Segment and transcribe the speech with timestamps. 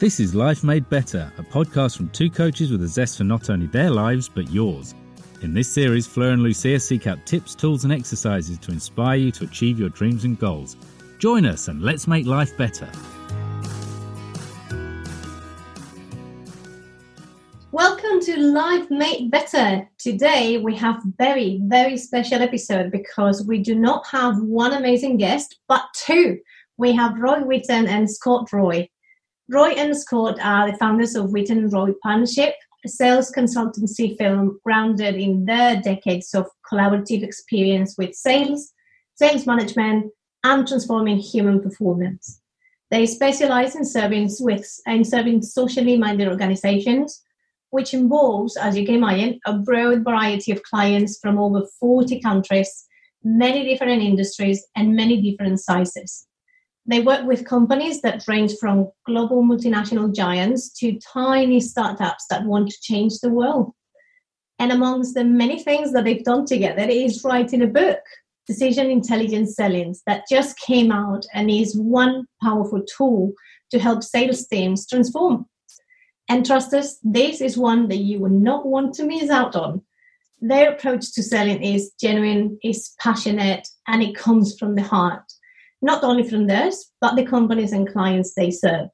[0.00, 3.48] This is Life Made Better, a podcast from two coaches with a zest for not
[3.48, 4.92] only their lives, but yours.
[5.42, 9.30] In this series, Fleur and Lucia seek out tips, tools, and exercises to inspire you
[9.30, 10.76] to achieve your dreams and goals.
[11.20, 12.90] Join us and let's make life better.
[17.70, 19.88] Welcome to Life Made Better.
[19.98, 25.60] Today we have very, very special episode because we do not have one amazing guest,
[25.68, 26.40] but two.
[26.78, 28.88] We have Roy Whitten and Scott Roy.
[29.50, 35.16] Roy and Scott are the founders of Whitten Roy Partnership, a sales consultancy firm grounded
[35.16, 38.72] in their decades of collaborative experience with sales,
[39.16, 40.10] sales management,
[40.44, 42.40] and transforming human performance.
[42.90, 47.22] They specialize in serving with in serving socially minded organizations
[47.74, 52.86] which involves, as you can imagine, a broad variety of clients from over 40 countries,
[53.24, 56.28] many different industries, and many different sizes.
[56.86, 62.70] They work with companies that range from global multinational giants to tiny startups that want
[62.70, 63.72] to change the world.
[64.58, 68.00] And amongst the many things that they've done together is writing a book,
[68.46, 73.32] Decision Intelligence Selling, that just came out and is one powerful tool
[73.70, 75.46] to help sales teams transform
[76.28, 79.82] and trust us, this is one that you will not want to miss out on.
[80.40, 85.24] Their approach to selling is genuine, is passionate, and it comes from the heart,
[85.84, 88.88] not only from theirs, but the companies and clients they serve.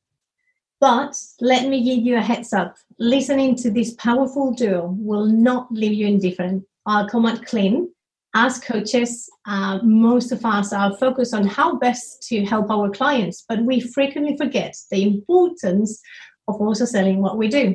[0.81, 5.73] But let me give you a heads up listening to this powerful duo will not
[5.73, 6.65] leave you indifferent.
[6.87, 7.93] I'll come out clean.
[8.35, 13.45] As coaches, uh, most of us are focused on how best to help our clients,
[13.49, 16.01] but we frequently forget the importance
[16.47, 17.75] of also selling what we do.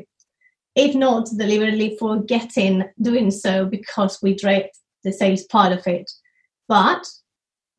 [0.76, 4.70] If not, deliberately forgetting doing so because we dread
[5.04, 6.10] the sales part of it.
[6.68, 7.06] But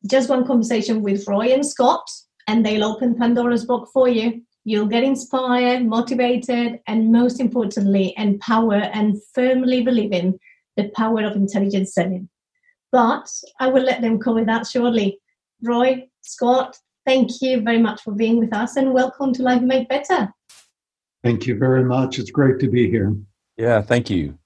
[0.05, 2.07] just one conversation with Roy and Scott,
[2.47, 4.41] and they'll open Pandora's box for you.
[4.63, 10.37] You'll get inspired, motivated, and most importantly, empowered and firmly believe in
[10.75, 12.29] the power of intelligent selling.
[12.91, 13.29] But
[13.59, 15.19] I will let them cover that shortly.
[15.61, 19.87] Roy, Scott, thank you very much for being with us and welcome to Life Made
[19.87, 20.33] Better.
[21.23, 22.19] Thank you very much.
[22.19, 23.15] It's great to be here.
[23.57, 24.37] Yeah, thank you.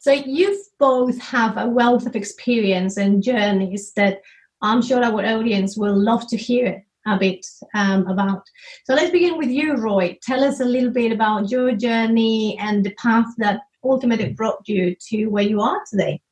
[0.00, 4.22] So you both have a wealth of experience and journeys that
[4.62, 8.42] I'm sure our audience will love to hear a bit um, about.
[8.84, 10.18] So let's begin with you, Roy.
[10.22, 14.96] Tell us a little bit about your journey and the path that ultimately brought you
[15.08, 16.22] to where you are today.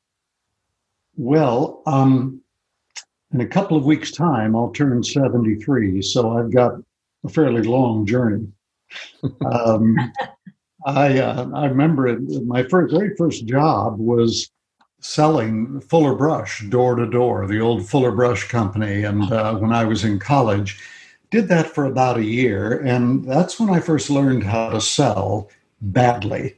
[1.15, 2.41] Well, um,
[3.31, 6.73] in a couple of weeks' time, I'll turn 73, so I've got
[7.23, 8.47] a fairly long journey
[9.45, 9.95] um,
[10.85, 14.49] I uh, I remember it, my first very first job was
[15.01, 19.85] selling Fuller Brush door to door, the old Fuller Brush company, and uh, when I
[19.85, 20.79] was in college,
[21.31, 25.49] did that for about a year, and that's when I first learned how to sell
[25.81, 26.57] badly.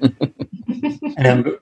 [1.16, 1.58] and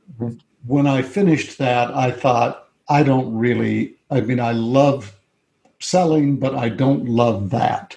[0.66, 3.94] when I finished that, I thought I don't really.
[4.10, 5.14] I mean, I love
[5.80, 7.96] selling, but I don't love that.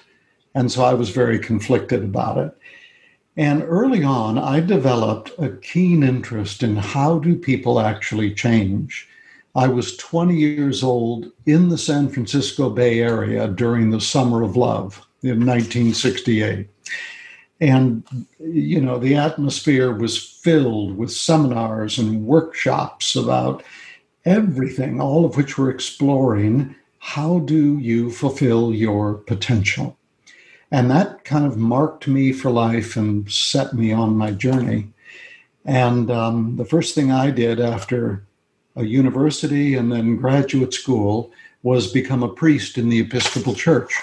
[0.54, 2.56] And so I was very conflicted about it.
[3.36, 9.08] And early on, I developed a keen interest in how do people actually change.
[9.54, 14.56] I was 20 years old in the San Francisco Bay Area during the Summer of
[14.56, 16.68] Love in 1968.
[17.60, 18.02] And,
[18.38, 23.62] you know, the atmosphere was filled with seminars and workshops about
[24.24, 29.96] everything, all of which were exploring how do you fulfill your potential.
[30.72, 34.90] And that kind of marked me for life and set me on my journey.
[35.66, 38.24] And um, the first thing I did after
[38.74, 41.30] a university and then graduate school
[41.62, 43.94] was become a priest in the Episcopal Church.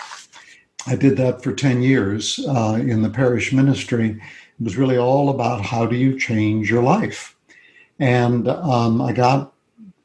[0.85, 4.11] I did that for 10 years uh, in the parish ministry.
[4.11, 7.35] It was really all about how do you change your life.
[7.97, 9.53] And um, I got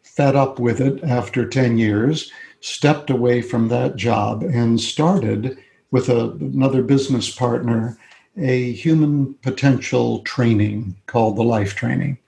[0.02, 5.58] fed up with it after 10 years, stepped away from that job, and started
[5.94, 7.96] with a, another business partner
[8.36, 12.18] a human potential training called the Life Training,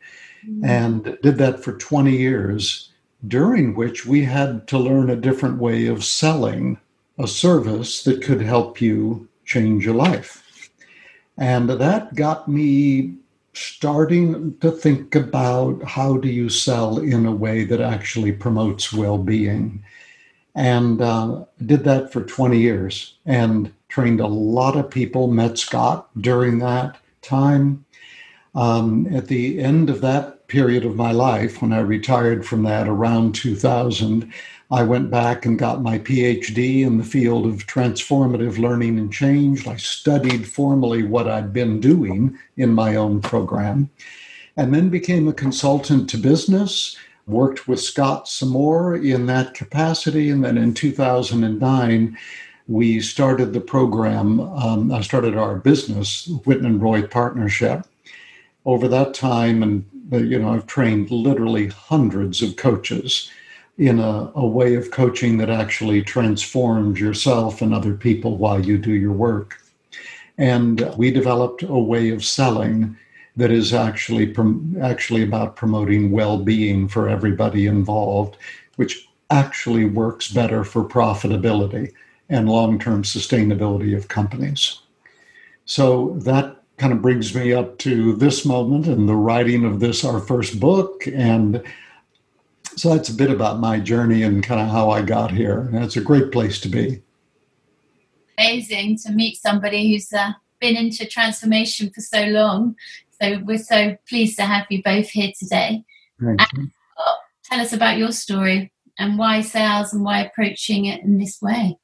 [0.48, 0.64] mm-hmm.
[0.64, 2.92] and did that for 20 years,
[3.26, 6.78] during which we had to learn a different way of selling
[7.18, 10.70] a service that could help you change your life.
[11.36, 13.16] And that got me
[13.52, 19.82] starting to think about how do you sell in a way that actually promotes well-being
[20.56, 26.08] and uh, did that for 20 years and trained a lot of people met scott
[26.20, 27.84] during that time
[28.56, 32.88] um, at the end of that period of my life when i retired from that
[32.88, 34.32] around 2000
[34.70, 39.66] I went back and got my PhD in the field of transformative learning and change.
[39.66, 43.90] I studied formally what I'd been doing in my own program,
[44.56, 46.96] and then became a consultant to business.
[47.26, 52.16] Worked with Scott some more in that capacity, and then in 2009,
[52.68, 54.40] we started the program.
[54.40, 57.86] Um, I started our business, Whitten Roy Partnership.
[58.64, 63.30] Over that time, and uh, you know, I've trained literally hundreds of coaches
[63.78, 68.78] in a, a way of coaching that actually transforms yourself and other people while you
[68.78, 69.60] do your work.
[70.38, 72.96] And we developed a way of selling
[73.36, 74.34] that is actually
[74.80, 78.36] actually about promoting well-being for everybody involved,
[78.76, 81.92] which actually works better for profitability
[82.28, 84.80] and long-term sustainability of companies.
[85.64, 90.04] So that kind of brings me up to this moment and the writing of this
[90.04, 91.62] our first book and
[92.76, 95.60] so that's a bit about my journey and kind of how I got here.
[95.60, 97.02] And it's a great place to be.
[98.36, 102.76] Amazing to meet somebody who's uh, been into transformation for so long.
[103.20, 105.82] So we're so pleased to have you both here today.
[106.18, 106.46] And, uh,
[107.44, 111.76] tell us about your story and why sales and why approaching it in this way.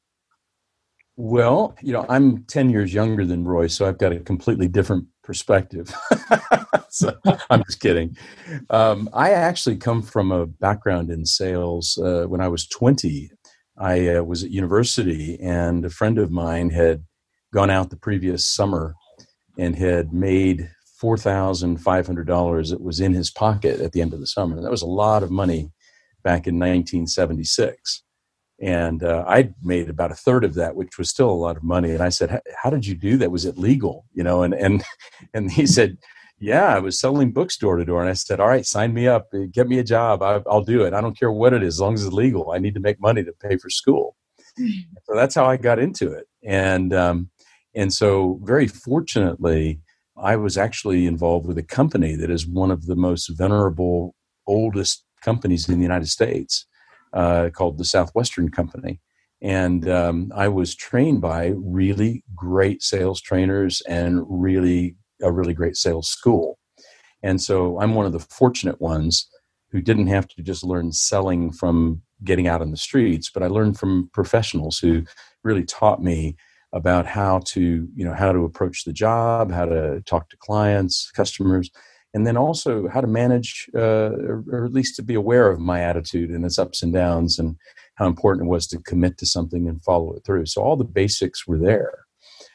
[1.17, 5.07] Well, you know, I'm 10 years younger than Roy, so I've got a completely different
[5.23, 5.95] perspective.
[6.89, 7.15] so,
[7.51, 8.17] I'm just kidding.
[8.71, 11.99] Um, I actually come from a background in sales.
[12.03, 13.31] Uh, when I was 20,
[13.77, 17.05] I uh, was at university, and a friend of mine had
[17.53, 18.95] gone out the previous summer
[19.59, 20.71] and had made
[21.03, 24.57] $4,500 that was in his pocket at the end of the summer.
[24.57, 25.73] And that was a lot of money
[26.23, 28.05] back in 1976
[28.63, 31.65] and uh, I made about a third of that, which was still a lot of
[31.65, 31.91] money.
[31.91, 33.31] And I said, "How did you do that?
[33.31, 34.85] Was it legal?" You know, and and
[35.35, 35.99] and he said,
[36.39, 39.09] "Yeah, I was selling books door to door." And I said, "All right, sign me
[39.09, 40.23] up, get me a job.
[40.23, 40.95] I, will do it.
[40.95, 42.53] I don't care what it is, as long as it's legal.
[42.53, 44.17] I need to make money to pay for school."
[44.57, 47.31] so that's how I got into it, and um,
[47.75, 49.81] and so very fortunately,
[50.17, 54.15] I was actually involved with a company that is one of the most venerable,
[54.47, 56.67] oldest companies in the United States
[57.13, 59.01] uh, called the Southwestern Company.
[59.41, 65.77] And um, I was trained by really great sales trainers and really a really great
[65.77, 66.59] sales school.
[67.23, 69.29] And so I'm one of the fortunate ones
[69.71, 73.47] who didn't have to just learn selling from getting out on the streets, but I
[73.47, 75.05] learned from professionals who
[75.43, 76.37] really taught me
[76.73, 81.11] about how to, you know, how to approach the job, how to talk to clients,
[81.11, 81.71] customers,
[82.15, 84.11] and then also how to manage uh,
[84.51, 87.57] or at least to be aware of my attitude and its ups and downs and
[87.97, 90.47] how important it was to commit to something and follow it through.
[90.47, 92.07] So all the basics were there.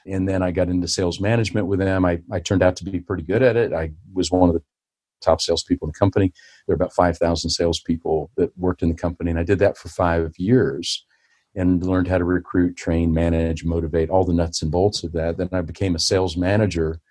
[0.05, 2.05] And then i got into sales management with them.
[2.05, 3.73] I, I turned out to be pretty good at it.
[3.73, 4.63] I was one of the
[5.21, 6.31] top salespeople in the company.
[6.65, 9.89] There are about 5000 salespeople that worked in the company and i did that for
[9.89, 11.05] five years
[11.57, 15.38] and learned how to recruit train manage motivate all the nuts and bolts of that.
[15.38, 17.01] Then i became a sales manager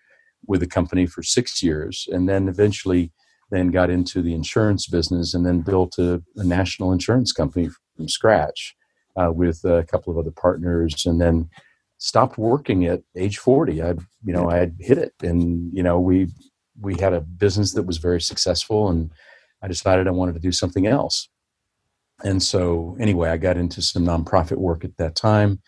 [0.47, 3.13] with the company for six years and then eventually
[3.51, 8.09] then got into the insurance business and then built a, a national insurance company from
[8.09, 8.75] scratch
[9.17, 11.49] uh, with a couple of other partners and then
[11.99, 13.89] stopped working at age 40 i
[14.25, 16.29] you know i had hit it and you know we
[16.81, 19.11] we had a business that was very successful and
[19.63, 21.29] i decided i wanted to do something else
[22.25, 25.61] and so anyway i got into some nonprofit work at that time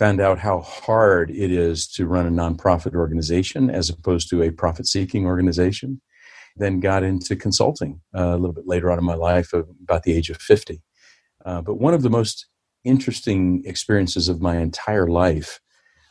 [0.00, 4.50] found out how hard it is to run a nonprofit organization as opposed to a
[4.50, 6.00] profit seeking organization.
[6.56, 10.14] Then got into consulting uh, a little bit later on in my life, about the
[10.14, 10.80] age of 50.
[11.44, 12.46] Uh, but one of the most
[12.82, 15.60] interesting experiences of my entire life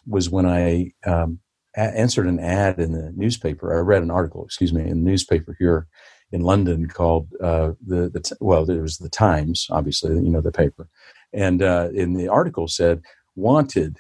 [0.06, 1.40] was when I um,
[1.76, 3.76] a- answered an ad in the newspaper.
[3.76, 5.88] I read an article, excuse me, in the newspaper here
[6.32, 10.52] in London called uh, the, the well, it was the Times, obviously, you know the
[10.52, 10.88] paper,
[11.34, 13.02] and uh, in the article said
[13.36, 13.98] wanted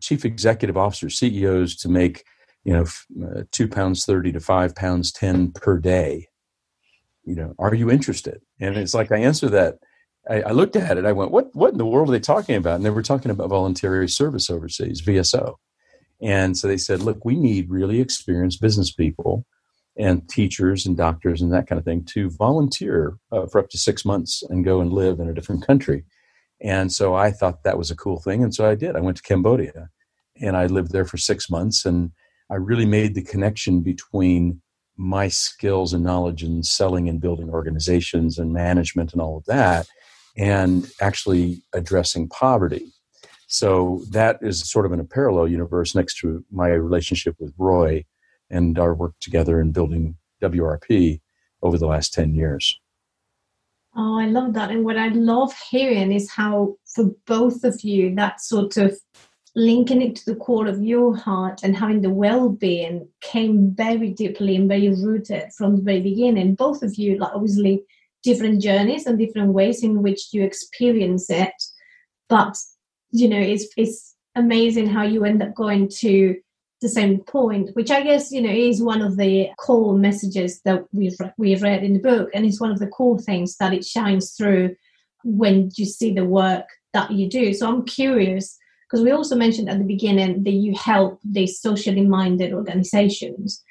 [0.00, 2.24] chief executive officers, CEOs to make,
[2.64, 2.84] you know,
[3.26, 6.28] uh, two pounds 30 to five pounds 10 per day.
[7.24, 8.40] You know, are you interested?
[8.60, 9.78] And it's like, I answer that.
[10.28, 11.04] I, I looked at it.
[11.04, 12.76] I went, what, what in the world are they talking about?
[12.76, 15.56] And they were talking about voluntary service overseas, VSO.
[16.20, 19.46] And so they said, look, we need really experienced business people
[19.98, 23.78] and teachers and doctors and that kind of thing to volunteer uh, for up to
[23.78, 26.04] six months and go and live in a different country
[26.60, 28.42] and so I thought that was a cool thing.
[28.42, 28.96] And so I did.
[28.96, 29.88] I went to Cambodia
[30.40, 31.84] and I lived there for six months.
[31.84, 32.10] And
[32.50, 34.60] I really made the connection between
[34.96, 39.86] my skills and knowledge in selling and building organizations and management and all of that
[40.36, 42.86] and actually addressing poverty.
[43.46, 48.04] So that is sort of in a parallel universe next to my relationship with Roy
[48.50, 51.20] and our work together in building WRP
[51.62, 52.78] over the last 10 years.
[53.96, 54.70] Oh, I love that.
[54.70, 58.96] And what I love hearing is how, for both of you, that sort of
[59.56, 64.54] linking it to the core of your heart and having the well-being came very deeply
[64.54, 66.54] and very rooted from the very beginning.
[66.54, 67.82] Both of you, like obviously,
[68.22, 71.54] different journeys and different ways in which you experience it,
[72.28, 72.56] but
[73.10, 76.36] you know, it's it's amazing how you end up going to
[76.80, 80.84] the same point, which I guess you know is one of the core messages that
[80.92, 83.84] we've we've read in the book, and it's one of the core things that it
[83.84, 84.76] shines through
[85.24, 87.52] when you see the work that you do.
[87.52, 88.56] So I'm curious
[88.88, 93.62] because we also mentioned at the beginning that you help these socially minded organizations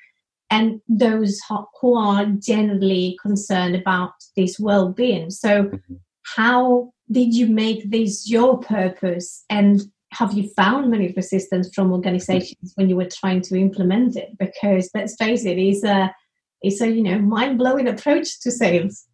[0.50, 1.40] and those
[1.82, 5.30] who are generally concerned about this well-being.
[5.30, 5.96] So mm-hmm.
[6.36, 12.74] how did you make this your purpose and have you found many resistance from organizations
[12.76, 14.38] when you were trying to implement it?
[14.38, 16.14] Because let's face it, it's a
[16.62, 19.06] it's a you know mind-blowing approach to sales.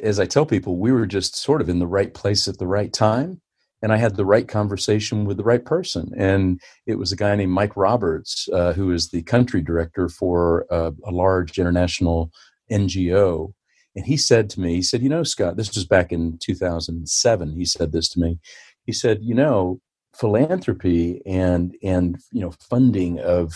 [0.00, 2.66] As I tell people, we were just sort of in the right place at the
[2.66, 3.40] right time.
[3.80, 6.10] And I had the right conversation with the right person.
[6.16, 10.66] And it was a guy named Mike Roberts, uh, who is the country director for
[10.70, 12.30] uh, a large international
[12.72, 13.52] NGO.
[13.94, 17.52] And he said to me, he said, You know, Scott, this was back in 2007.
[17.52, 18.38] He said this to me.
[18.84, 19.80] He said, You know,
[20.14, 23.54] philanthropy and and you know funding of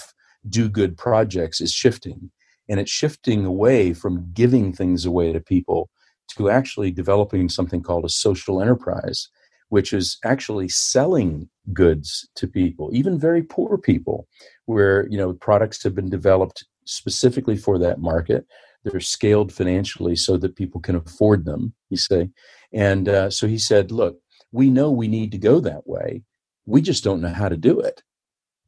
[0.49, 2.31] do good projects is shifting.
[2.71, 5.89] And it's shifting away from giving things away to people
[6.37, 9.29] to actually developing something called a social enterprise
[9.71, 14.27] which is actually selling goods to people even very poor people
[14.67, 18.47] where you know products have been developed specifically for that market.
[18.85, 22.31] They're scaled financially so that people can afford them you say
[22.73, 24.19] and uh, so he said look
[24.53, 26.23] we know we need to go that way
[26.69, 28.03] we just don't know how to do it.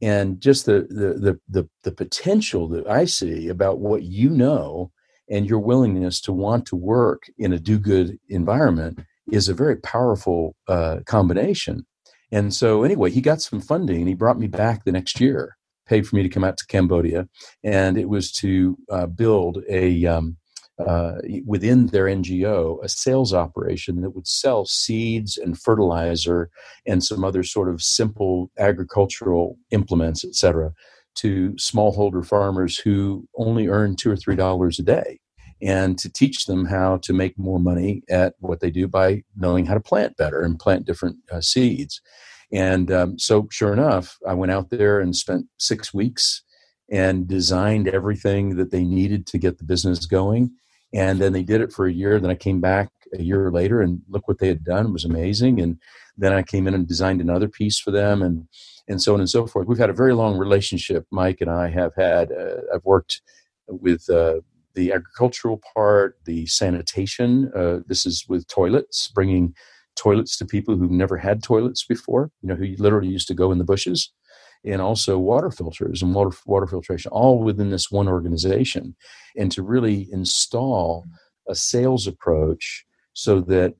[0.01, 4.91] And just the the the the, the potential that i see about what you know
[5.29, 8.99] and your willingness to want to work in a do good environment
[9.31, 11.85] is a very powerful uh, combination.
[12.31, 13.99] And so anyway he got some funding.
[13.99, 15.55] And he brought me back the next year
[15.91, 17.27] paid for me to come out to cambodia.
[17.63, 20.37] And it was to uh, build a um,
[20.87, 26.49] uh, within their NGO a sales operation that would sell seeds and fertilizer
[26.85, 30.73] and some other sort of simple agricultural implements, etc.,
[31.13, 35.19] to smallholder farmers who only earn two or three dollars a day,
[35.61, 39.65] and to teach them how to make more money at what they do by knowing
[39.65, 42.01] how to plant better and plant different uh, seeds.
[42.53, 46.43] And um, so, sure enough, I went out there and spent six weeks
[46.91, 50.51] and designed everything that they needed to get the business going
[50.93, 52.19] and then they did it for a year.
[52.19, 54.87] Then I came back a year later and look what they had done.
[54.87, 55.59] It was amazing.
[55.59, 55.79] And
[56.17, 58.47] then I came in and designed another piece for them and,
[58.87, 59.67] and so on and so forth.
[59.67, 61.05] We've had a very long relationship.
[61.11, 63.21] Mike and I have had, uh, I've worked
[63.67, 64.41] with uh,
[64.75, 67.51] the agricultural part, the sanitation.
[67.55, 69.53] Uh, this is with toilets, bringing
[69.95, 73.51] toilets to people who've never had toilets before, you know, who literally used to go
[73.51, 74.11] in the bushes
[74.63, 78.95] and also water filters and water, water filtration, all within this one organization.
[79.35, 81.05] And to really install
[81.47, 83.75] a sales approach so that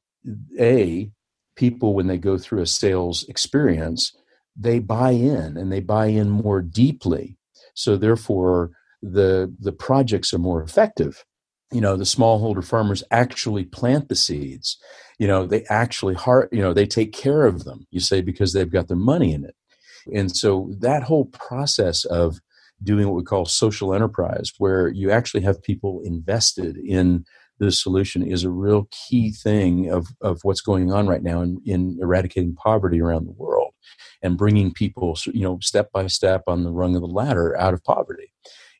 [0.59, 1.11] A,
[1.55, 4.15] people, when they go through a sales experience,
[4.55, 7.38] they buy in and they buy in more deeply.
[7.73, 8.71] So therefore,
[9.01, 11.25] the the projects are more effective
[11.71, 14.77] you know the smallholder farmers actually plant the seeds
[15.17, 18.53] you know they actually heart you know they take care of them you say because
[18.53, 19.55] they've got their money in it
[20.13, 22.39] and so that whole process of
[22.84, 27.25] doing what we call social enterprise, where you actually have people invested in
[27.60, 31.62] the solution, is a real key thing of, of what's going on right now in,
[31.65, 33.74] in eradicating poverty around the world
[34.24, 37.74] and bringing people, you know, step by step on the rung of the ladder out
[37.74, 38.31] of poverty.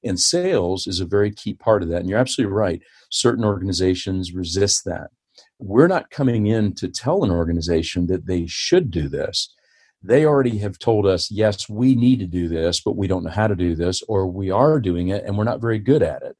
[0.04, 2.00] And sales is a very key part of that.
[2.00, 2.82] And you're absolutely right.
[3.12, 5.12] Certain organizations resist that.
[5.60, 9.54] We're not coming in to tell an organization that they should do this
[10.04, 13.30] they already have told us, yes, we need to do this, but we don't know
[13.30, 16.24] how to do this, or we are doing it and we're not very good at
[16.24, 16.36] it.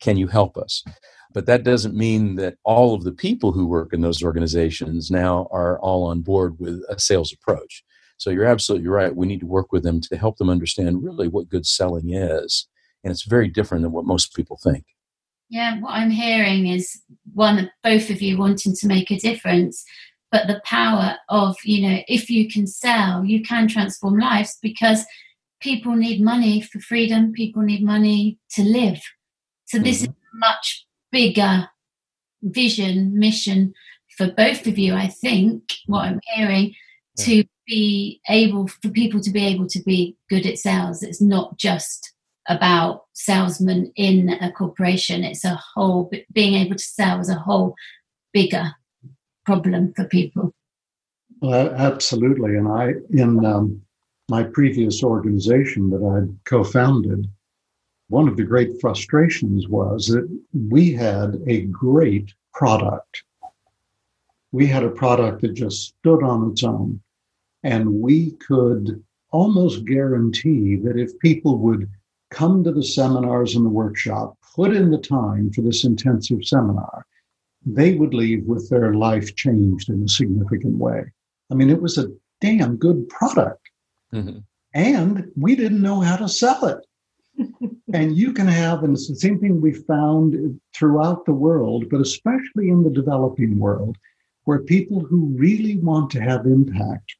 [0.00, 0.82] Can you help us?
[1.32, 5.48] But that doesn't mean that all of the people who work in those organizations now
[5.50, 7.84] are all on board with a sales approach.
[8.16, 9.14] So you're absolutely right.
[9.14, 12.68] We need to work with them to help them understand really what good selling is.
[13.02, 14.84] And it's very different than what most people think.
[15.50, 17.02] Yeah, what I'm hearing is
[17.34, 19.84] one, of both of you wanting to make a difference
[20.34, 25.04] but the power of you know if you can sell you can transform lives because
[25.60, 29.00] people need money for freedom people need money to live
[29.64, 30.10] so this mm-hmm.
[30.10, 31.68] is a much bigger
[32.42, 33.72] vision mission
[34.18, 36.74] for both of you i think what i'm hearing
[37.16, 37.24] yeah.
[37.24, 41.56] to be able for people to be able to be good at sales it's not
[41.56, 42.12] just
[42.48, 47.76] about salesmen in a corporation it's a whole being able to sell as a whole
[48.32, 48.74] bigger
[49.44, 50.54] problem for people.
[51.40, 52.56] Well, absolutely.
[52.56, 53.82] And I, in um,
[54.28, 57.28] my previous organization that I co founded,
[58.08, 60.28] one of the great frustrations was that
[60.70, 63.22] we had a great product.
[64.52, 67.00] We had a product that just stood on its own.
[67.62, 71.90] And we could almost guarantee that if people would
[72.30, 77.06] come to the seminars and the workshop, put in the time for this intensive seminar,
[77.66, 81.04] they would leave with their life changed in a significant way.
[81.50, 82.08] I mean, it was a
[82.40, 83.68] damn good product.
[84.12, 84.38] Mm-hmm.
[84.74, 86.86] And we didn't know how to sell it.
[87.92, 92.00] and you can have, and it's the same thing we found throughout the world, but
[92.00, 93.96] especially in the developing world,
[94.44, 97.16] where people who really want to have impact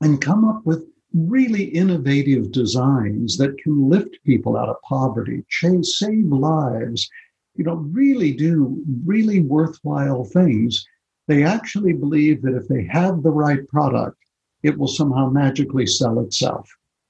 [0.00, 0.84] and come up with
[1.14, 7.08] really innovative designs that can lift people out of poverty, change, save lives,
[7.60, 10.82] you know, really do really worthwhile things.
[11.28, 14.16] They actually believe that if they have the right product,
[14.62, 16.66] it will somehow magically sell itself.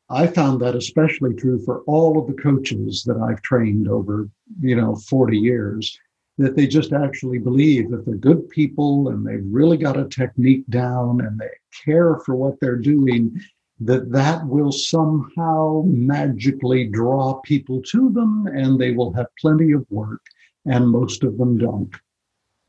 [0.08, 4.28] I found that especially true for all of the coaches that I've trained over,
[4.60, 5.96] you know, 40 years,
[6.36, 10.66] that they just actually believe that they're good people and they've really got a technique
[10.68, 11.50] down and they
[11.84, 13.40] care for what they're doing,
[13.78, 19.86] that that will somehow magically draw people to them and they will have plenty of
[19.90, 20.20] work.
[20.66, 21.94] And most of them don't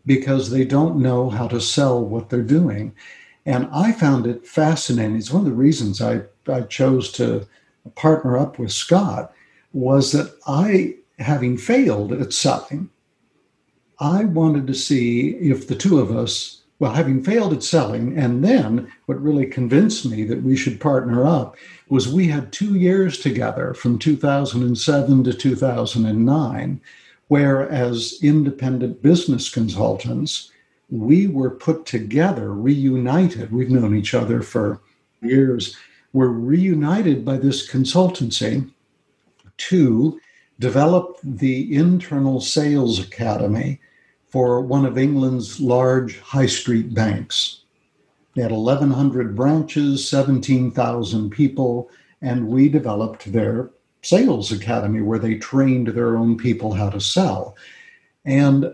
[0.06, 2.94] because they don't know how to sell what they're doing.
[3.46, 5.16] And I found it fascinating.
[5.16, 7.48] It's one of the reasons I, I chose to
[7.96, 9.34] partner up with Scott
[9.74, 12.90] was that I, having failed at selling,
[14.00, 18.44] I wanted to see if the two of us, well, having failed at selling, and
[18.44, 21.56] then what really convinced me that we should partner up
[21.90, 26.82] was we had two years together from 2007 to 2009,
[27.32, 30.52] where as independent business consultants,
[30.90, 33.54] we were put together, reunited.
[33.54, 34.82] We've known each other for
[35.22, 35.78] years.
[36.12, 38.70] We're reunited by this consultancy
[39.70, 40.20] to
[40.60, 43.80] develop the internal sales academy
[44.28, 47.62] for one of England's large high street banks.
[48.36, 51.90] They had 1,100 branches, 17,000 people,
[52.22, 57.56] and we developed their sales academy where they trained their own people how to sell.
[58.26, 58.74] And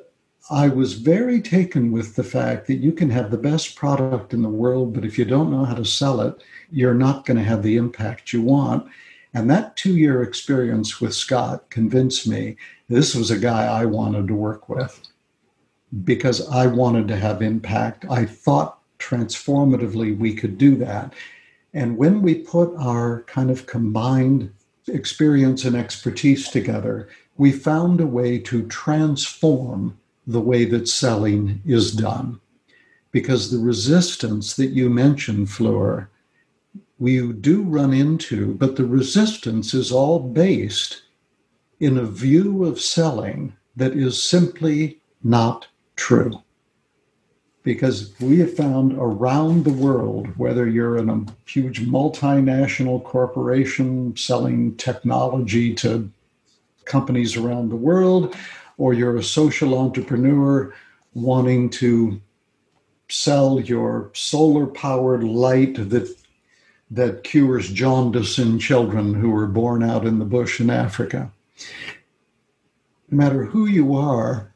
[0.50, 4.42] I was very taken with the fact that you can have the best product in
[4.42, 7.44] the world, but if you don't know how to sell it, you're not going to
[7.44, 8.90] have the impact you want.
[9.34, 12.56] And that two year experience with Scott convinced me
[12.88, 15.02] this was a guy I wanted to work with
[16.04, 18.06] because I wanted to have impact.
[18.10, 21.14] I thought transformatively we could do that.
[21.74, 24.54] And when we put our kind of combined
[24.88, 31.94] experience and expertise together, we found a way to transform the way that selling is
[31.94, 32.40] done.
[33.12, 36.10] Because the resistance that you mentioned, Fleur,
[37.00, 41.04] we do run into, but the resistance is all based
[41.80, 46.42] in a view of selling that is simply not true.
[47.68, 54.78] Because we have found around the world, whether you're in a huge multinational corporation selling
[54.78, 56.10] technology to
[56.86, 58.38] companies around the world,
[58.78, 60.74] or you're a social entrepreneur
[61.14, 62.22] wanting to
[63.10, 66.08] sell your solar powered light that
[66.90, 71.34] that cures jaundice in children who were born out in the bush in Africa.
[73.12, 74.54] No matter who you are,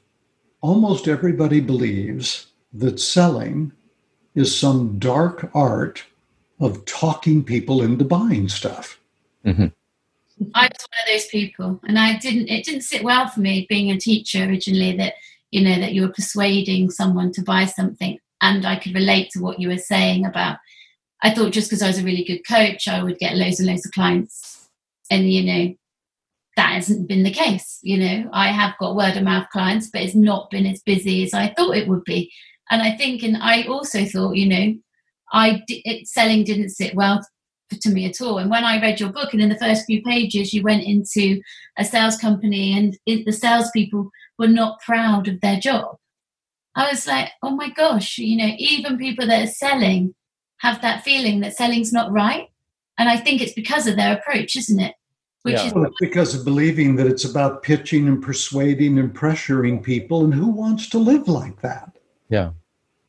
[0.61, 3.71] almost everybody believes that selling
[4.35, 6.03] is some dark art
[6.59, 8.99] of talking people into buying stuff.
[9.45, 9.67] Mm-hmm.
[10.53, 12.47] I was one of those people, and I didn't.
[12.47, 14.95] It didn't sit well for me being a teacher originally.
[14.97, 15.13] That
[15.51, 19.41] you know that you were persuading someone to buy something, and I could relate to
[19.41, 20.57] what you were saying about.
[21.21, 23.67] I thought just because I was a really good coach, I would get loads and
[23.67, 24.67] loads of clients,
[25.11, 25.75] and you know
[26.57, 27.79] that hasn't been the case.
[27.81, 31.23] You know, I have got word of mouth clients, but it's not been as busy
[31.23, 32.31] as I thought it would be.
[32.71, 34.75] And I think, and I also thought, you know,
[35.33, 37.23] I it, selling didn't sit well
[37.69, 38.37] to me at all.
[38.37, 41.41] And when I read your book, and in the first few pages, you went into
[41.77, 45.97] a sales company, and it, the salespeople were not proud of their job.
[46.75, 50.15] I was like, oh my gosh, you know, even people that are selling
[50.57, 52.49] have that feeling that selling's not right.
[52.97, 54.95] And I think it's because of their approach, isn't it?
[55.43, 55.65] Which yeah.
[55.65, 60.23] is well, because of believing that it's about pitching and persuading and pressuring people.
[60.23, 61.97] And who wants to live like that?
[62.29, 62.51] Yeah.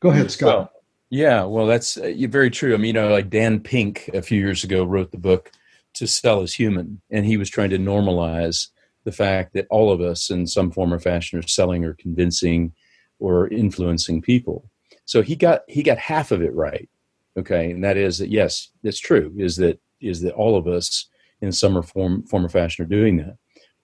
[0.03, 0.47] Go ahead, Scott.
[0.47, 0.71] Well,
[1.09, 2.73] yeah, well, that's uh, very true.
[2.73, 5.49] I mean, you know, like Dan Pink a few years ago wrote the book
[5.93, 8.67] "To Sell Is Human," and he was trying to normalize
[9.05, 12.73] the fact that all of us, in some form or fashion, are selling or convincing
[13.19, 14.69] or influencing people.
[15.05, 16.89] So he got he got half of it right.
[17.37, 19.33] Okay, and that is that yes, it's true.
[19.37, 21.07] Is that is that all of us
[21.39, 23.37] in some form form or fashion are doing that.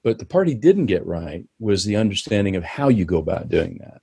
[0.04, 3.48] But the part he didn't get right was the understanding of how you go about
[3.48, 4.02] doing that.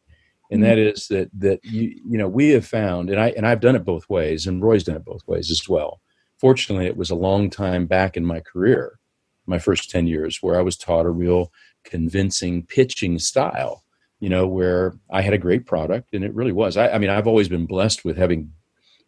[0.51, 1.15] And that mm-hmm.
[1.15, 4.09] that that you you know we have found and I and I've done it both
[4.09, 6.01] ways and Roy's done it both ways as well.
[6.39, 8.99] Fortunately, it was a long time back in my career,
[9.47, 11.51] my first 10 years where I was taught a real
[11.83, 13.85] convincing pitching style,
[14.21, 16.77] you know, where I had a great product and it really was.
[16.77, 18.53] I, I mean, I've always been blessed with having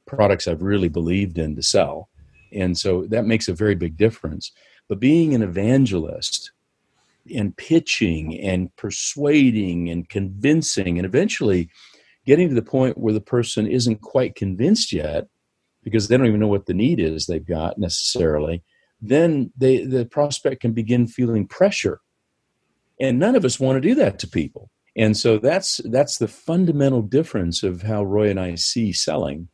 [0.07, 2.09] products I've really believed in to sell.
[2.53, 4.53] And so that makes a very big difference.
[4.88, 6.53] But being an evangelist
[7.34, 11.68] and pitching and persuading and convincing and eventually
[12.26, 15.26] getting to the point where the person isn't quite convinced yet
[15.82, 18.62] because they don't even know what the need is they've got necessarily
[19.00, 22.00] then they, the prospect can begin feeling pressure
[23.00, 26.28] and none of us want to do that to people and so that's that's the
[26.28, 29.48] fundamental difference of how roy and i see selling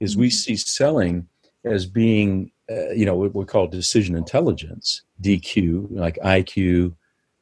[0.00, 0.32] is we mm-hmm.
[0.32, 1.26] see selling
[1.64, 6.94] as being uh, you know what we call decision intelligence dq like iq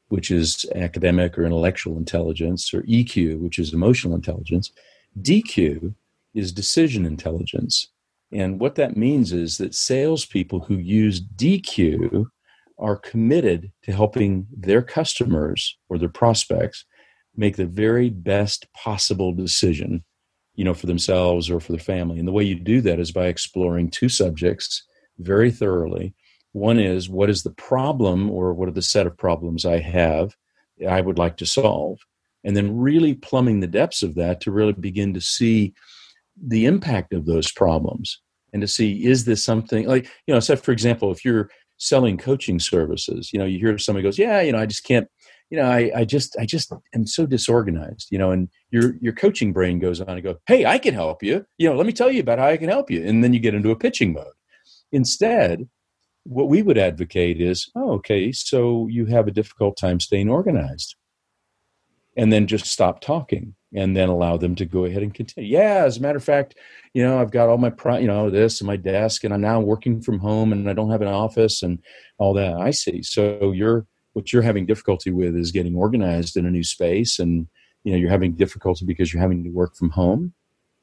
[0.09, 4.71] which is academic or intellectual intelligence, or EQ, which is emotional intelligence.
[5.21, 5.95] DQ
[6.35, 7.89] is decision intelligence.
[8.33, 12.27] And what that means is that salespeople who use DQ
[12.79, 16.85] are committed to helping their customers or their prospects
[17.37, 20.05] make the very best possible decision,
[20.55, 22.19] you know, for themselves or for their family.
[22.19, 24.83] And the way you do that is by exploring two subjects
[25.19, 26.15] very thoroughly
[26.57, 30.35] one is what is the problem or what are the set of problems I have
[30.89, 31.99] I would like to solve?
[32.45, 35.75] And then really plumbing the depths of that to really begin to see
[36.43, 38.21] the impact of those problems
[38.53, 42.17] and to see is this something like, you know, so for example, if you're selling
[42.17, 45.09] coaching services, you know, you hear somebody goes, Yeah, you know, I just can't
[45.51, 49.13] you know, I, I just I just am so disorganized, you know, and your your
[49.13, 51.45] coaching brain goes on and go, Hey, I can help you.
[51.59, 53.05] You know, let me tell you about how I can help you.
[53.07, 54.33] And then you get into a pitching mode.
[54.93, 55.69] Instead,
[56.29, 60.97] what we would advocate is oh, okay, so you have a difficult time staying organized.
[62.19, 65.51] And then just stop talking and then allow them to go ahead and continue.
[65.51, 66.55] Yeah, as a matter of fact,
[66.95, 69.61] you know, I've got all my, you know, this and my desk, and I'm now
[69.61, 71.79] working from home and I don't have an office and
[72.17, 72.55] all that.
[72.55, 73.03] I see.
[73.03, 77.49] So you're, what you're having difficulty with is getting organized in a new space and,
[77.85, 80.33] you know, you're having difficulty because you're having to work from home.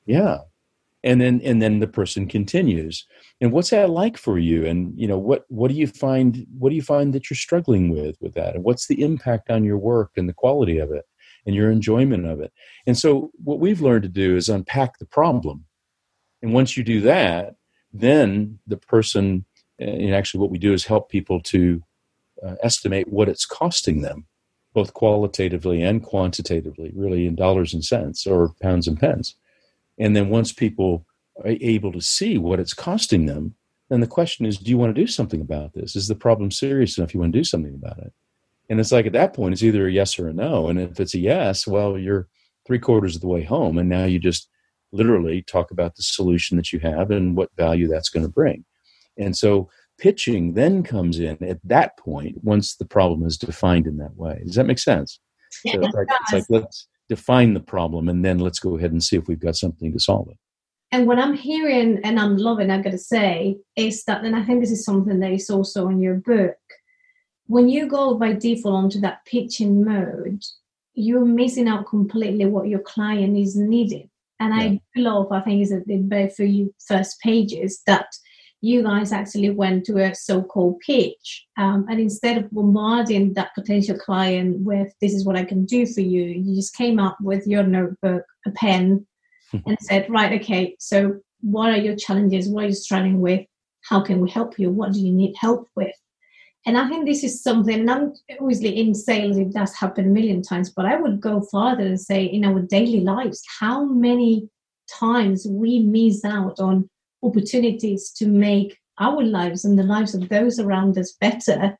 [0.05, 0.37] Yeah,
[1.03, 3.05] and then and then the person continues.
[3.41, 4.65] And what's that like for you?
[4.65, 7.89] And you know what what do you find what do you find that you're struggling
[7.89, 8.55] with with that?
[8.55, 11.05] And what's the impact on your work and the quality of it
[11.45, 12.53] and your enjoyment of it?
[12.87, 15.65] And so what we've learned to do is unpack the problem.
[16.41, 17.55] And once you do that
[17.93, 19.45] then the person
[19.79, 21.81] and actually what we do is help people to
[22.45, 24.25] uh, estimate what it's costing them
[24.73, 29.35] both qualitatively and quantitatively really in dollars and cents or pounds and pence
[29.97, 31.05] and then once people
[31.43, 33.55] are able to see what it's costing them,
[33.89, 35.95] then the question is, do you want to do something about this?
[35.95, 38.13] Is the problem serious enough you want to do something about it?
[38.69, 40.69] And it's like at that point, it's either a yes or a no.
[40.69, 42.27] And if it's a yes, well, you're
[42.65, 43.77] three quarters of the way home.
[43.77, 44.47] And now you just
[44.91, 48.63] literally talk about the solution that you have and what value that's going to bring.
[49.17, 53.97] And so pitching then comes in at that point once the problem is defined in
[53.97, 54.41] that way.
[54.45, 55.19] Does that make sense?
[55.65, 58.91] Yeah, so it's, like, it's like let's define the problem and then let's go ahead
[58.91, 60.37] and see if we've got something to solve it.
[60.91, 64.43] And what I'm hearing and I'm loving, I've got to say, is that, and I
[64.43, 66.55] think this is something that is also in your book,
[67.47, 70.43] when you go by default onto that pitching mode,
[70.93, 74.09] you're missing out completely what your client is needing.
[74.39, 74.79] And yeah.
[74.95, 78.07] I love, I think, is a very few first pages that
[78.63, 83.97] you guys actually went to a so-called pitch um, and instead of bombarding that potential
[83.97, 87.45] client with this is what i can do for you you just came up with
[87.45, 89.05] your notebook a pen
[89.67, 92.47] and said right okay so what are your challenges?
[92.47, 93.45] What are you struggling with?
[93.81, 94.71] How can we help you?
[94.71, 95.93] What do you need help with?
[96.65, 100.07] And i think this is something and i'm obviously in sales it does happen a
[100.07, 104.47] million times but i would go farther and say in our daily lives how many
[104.89, 106.89] times we miss out on
[107.23, 111.77] opportunities to make our lives and the lives of those around us better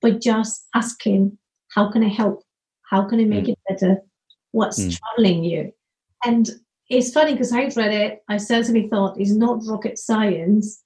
[0.00, 1.38] by just asking,
[1.74, 2.42] How can I help?
[2.90, 3.50] How can I make mm.
[3.50, 3.98] it better?
[4.50, 4.98] What's mm.
[4.98, 5.72] troubling you?
[6.24, 6.50] And
[6.90, 10.82] it's funny because I read it, I certainly thought it's not rocket science,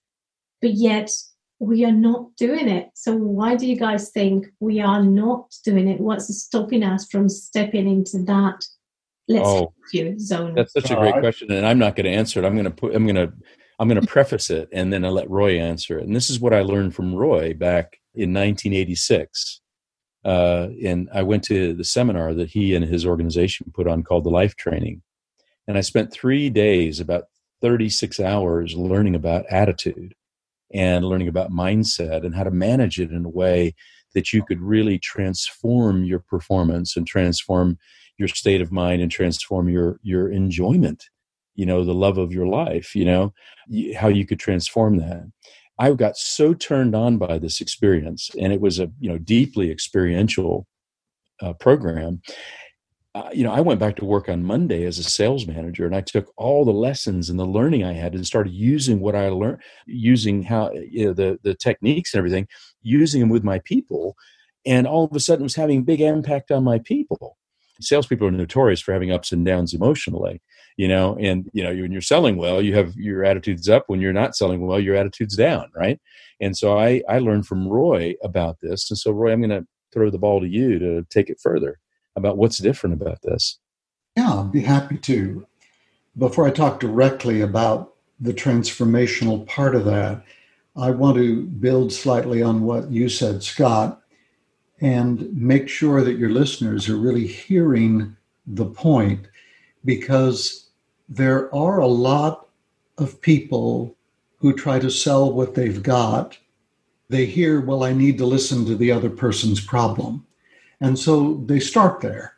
[0.60, 1.10] but yet
[1.58, 2.90] we are not doing it.
[2.94, 6.00] So why do you guys think we are not doing it?
[6.00, 8.64] What's stopping us from stepping into that
[9.28, 10.54] let's oh, you zone?
[10.54, 12.46] That's such a great question, and I'm not going to answer it.
[12.46, 12.94] I'm going to put.
[12.94, 13.32] I'm going to
[13.78, 16.06] I'm going to preface it and then I'll let Roy answer it.
[16.06, 19.60] And this is what I learned from Roy back in 1986.
[20.24, 24.24] uh, and I went to the seminar that he and his organization put on called
[24.24, 25.02] the Life Training,
[25.68, 27.24] and I spent three days, about
[27.62, 30.14] 36 hours, learning about attitude
[30.74, 33.74] and learning about mindset and how to manage it in a way
[34.14, 37.78] that you could really transform your performance and transform
[38.18, 41.04] your state of mind and transform your your enjoyment
[41.56, 43.32] you know the love of your life you know
[43.96, 45.24] how you could transform that
[45.78, 49.70] i got so turned on by this experience and it was a you know deeply
[49.70, 50.66] experiential
[51.42, 52.20] uh, program
[53.16, 55.96] uh, you know, I went back to work on Monday as a sales manager, and
[55.96, 59.30] I took all the lessons and the learning I had and started using what I
[59.30, 62.46] learned, using how you know, the the techniques and everything,
[62.82, 64.16] using them with my people,
[64.66, 67.38] and all of a sudden was having big impact on my people.
[67.80, 70.40] Salespeople are notorious for having ups and downs emotionally,
[70.76, 73.84] you know, and you know when you're selling well, you have your attitudes up.
[73.86, 76.00] When you're not selling well, your attitudes down, right?
[76.40, 79.66] And so I I learned from Roy about this, and so Roy, I'm going to
[79.92, 81.78] throw the ball to you to take it further
[82.16, 83.58] about what's different about this.
[84.16, 85.46] Yeah, I'd be happy to.
[86.16, 90.24] Before I talk directly about the transformational part of that,
[90.76, 94.02] I want to build slightly on what you said, Scott,
[94.80, 99.28] and make sure that your listeners are really hearing the point
[99.84, 100.68] because
[101.08, 102.48] there are a lot
[102.98, 103.96] of people
[104.38, 106.36] who try to sell what they've got.
[107.08, 110.26] They hear, well, I need to listen to the other person's problem.
[110.80, 112.36] And so they start there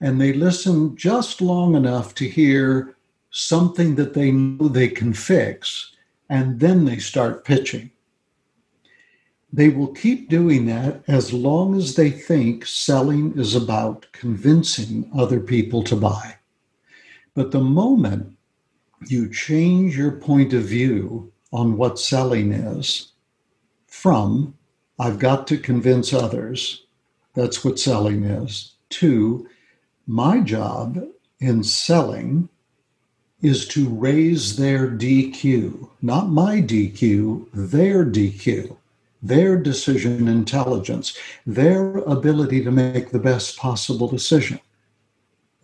[0.00, 2.96] and they listen just long enough to hear
[3.30, 5.96] something that they know they can fix,
[6.28, 7.90] and then they start pitching.
[9.52, 15.40] They will keep doing that as long as they think selling is about convincing other
[15.40, 16.36] people to buy.
[17.34, 18.36] But the moment
[19.08, 23.12] you change your point of view on what selling is
[23.86, 24.54] from,
[24.98, 26.84] I've got to convince others,
[27.34, 29.48] that's what selling is to
[30.06, 31.02] my job
[31.40, 32.48] in selling
[33.42, 38.76] is to raise their DQ, not my DQ, their DQ,
[39.22, 44.58] their decision intelligence, their ability to make the best possible decision.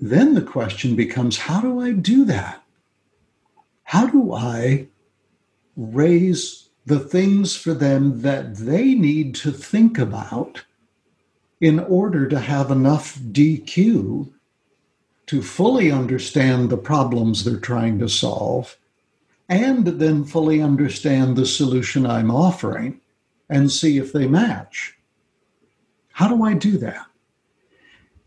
[0.01, 2.63] Then the question becomes how do I do that?
[3.83, 4.87] How do I
[5.77, 10.63] raise the things for them that they need to think about
[11.61, 14.31] in order to have enough DQ
[15.27, 18.77] to fully understand the problems they're trying to solve
[19.49, 23.01] and then fully understand the solution I'm offering
[23.49, 24.97] and see if they match.
[26.13, 27.07] How do I do that?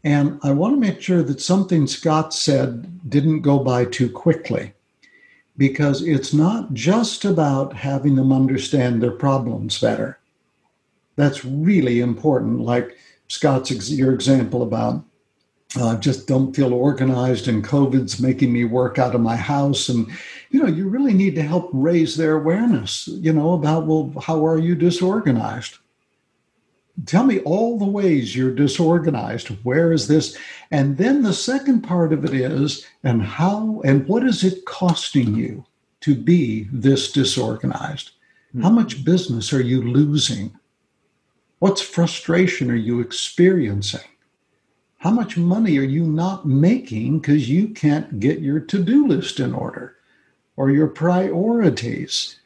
[0.04, 4.74] And I want to make sure that something Scott said didn't go by too quickly
[5.58, 10.18] because it's not just about having them understand their problems better.
[11.18, 12.62] That's really important.
[12.62, 15.04] Like, Scott's your example about
[15.80, 19.88] uh, just don't feel organized and COVID's making me work out of my house.
[19.88, 20.08] And,
[20.52, 24.46] you know, you really need to help raise their awareness, you know, about, well, how
[24.46, 25.78] are you disorganized?
[27.06, 29.48] Tell me all the ways you're disorganized.
[29.64, 30.38] Where is this?
[30.70, 35.36] And then the second part of it is, and how and what is it costing
[35.36, 35.66] you
[36.02, 38.12] to be this disorganized?
[38.62, 38.76] How hmm.
[38.76, 40.54] much business are you losing?
[41.60, 44.02] What's frustration are you experiencing?
[44.98, 49.40] How much money are you not making because you can't get your to do list
[49.40, 49.96] in order
[50.56, 52.40] or your priorities?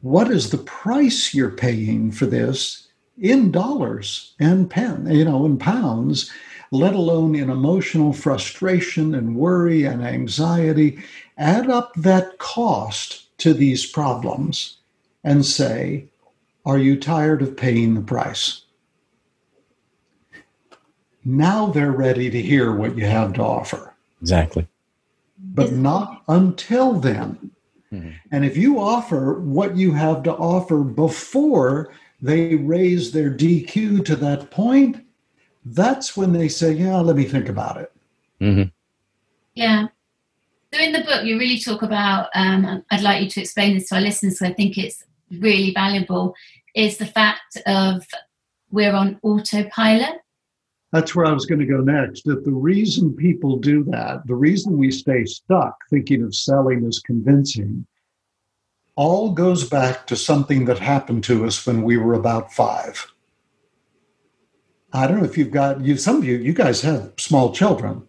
[0.00, 5.58] What is the price you're paying for this in dollars and pen, you know, in
[5.58, 6.30] pounds,
[6.70, 11.02] let alone in emotional frustration and worry and anxiety?
[11.36, 14.76] Add up that cost to these problems
[15.24, 16.06] and say,
[16.64, 18.62] are you tired of paying the price?
[21.24, 23.94] Now they're ready to hear what you have to offer.
[24.20, 24.66] Exactly.
[25.54, 27.50] But not until then.
[27.92, 28.10] Mm-hmm.
[28.32, 34.16] And if you offer what you have to offer before they raise their DQ to
[34.16, 35.04] that point,
[35.64, 37.92] that's when they say, Yeah, let me think about it.
[38.40, 38.68] Mm-hmm.
[39.54, 39.86] Yeah.
[40.72, 43.88] So in the book, you really talk about, um, I'd like you to explain this
[43.88, 46.34] to our listeners, so I think it's really valuable
[46.74, 48.06] is the fact of
[48.70, 50.20] we're on autopilot.
[50.92, 52.24] That's where I was going to go next.
[52.24, 56.98] That the reason people do that, the reason we stay stuck thinking of selling as
[57.00, 57.86] convincing,
[58.96, 63.12] all goes back to something that happened to us when we were about five.
[64.92, 65.96] I don't know if you've got you.
[65.96, 68.02] Some of you, you guys have small children,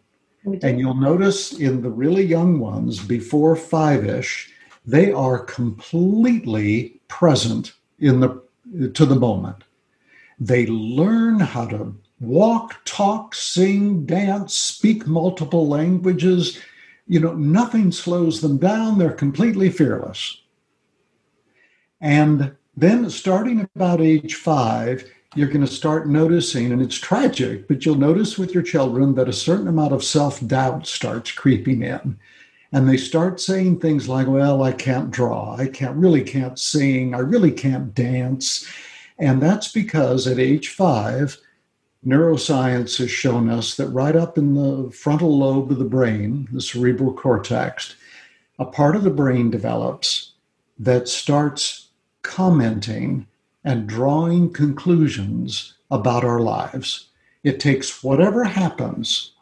[0.64, 4.52] and you'll notice in the really young ones before five ish,
[4.86, 8.42] they are completely present in the
[8.94, 9.64] to the moment.
[10.40, 16.60] They learn how to walk, talk, sing, dance, speak multiple languages.
[17.08, 18.98] You know, nothing slows them down.
[18.98, 20.42] They're completely fearless.
[22.02, 27.86] And then, starting about age five, you're going to start noticing, and it's tragic, but
[27.86, 32.18] you'll notice with your children that a certain amount of self doubt starts creeping in.
[32.72, 35.56] And they start saying things like, Well, I can't draw.
[35.56, 37.14] I can't really can't sing.
[37.14, 38.68] I really can't dance.
[39.18, 41.38] And that's because at age five,
[42.06, 46.62] neuroscience has shown us that right up in the frontal lobe of the brain, the
[46.62, 47.96] cerebral cortex,
[48.58, 50.34] a part of the brain develops
[50.78, 51.90] that starts
[52.22, 53.28] commenting
[53.64, 57.10] and drawing conclusions about our lives.
[57.44, 59.34] It takes whatever happens.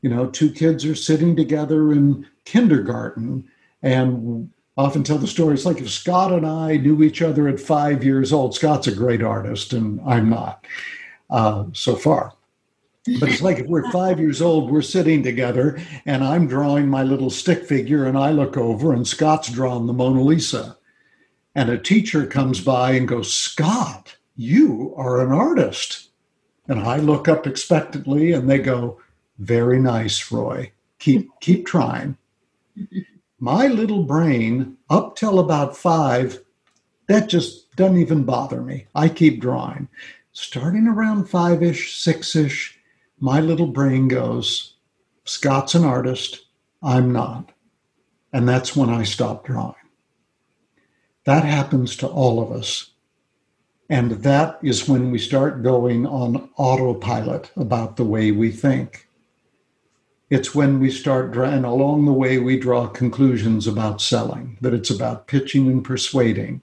[0.00, 3.48] You know, two kids are sitting together in kindergarten
[3.82, 5.54] and often tell the story.
[5.54, 8.54] It's like if Scott and I knew each other at five years old.
[8.54, 10.64] Scott's a great artist, and I'm not
[11.30, 12.34] uh, so far.
[13.20, 17.02] But it's like if we're five years old, we're sitting together, and I'm drawing my
[17.02, 20.76] little stick figure, and I look over, and Scott's drawn the Mona Lisa.
[21.54, 26.10] And a teacher comes by and goes, Scott, you are an artist.
[26.66, 29.00] And I look up expectantly, and they go,
[29.38, 30.72] Very nice, Roy.
[30.98, 32.18] Keep keep trying
[33.40, 36.42] my little brain, up till about five,
[37.06, 38.86] that just doesn't even bother me.
[38.94, 39.88] I keep drawing.
[40.40, 42.78] Starting around five ish, six ish,
[43.18, 44.74] my little brain goes,
[45.24, 46.46] Scott's an artist,
[46.80, 47.50] I'm not.
[48.32, 49.74] And that's when I stop drawing.
[51.24, 52.92] That happens to all of us.
[53.90, 59.08] And that is when we start going on autopilot about the way we think.
[60.30, 64.88] It's when we start, and along the way, we draw conclusions about selling, that it's
[64.88, 66.62] about pitching and persuading.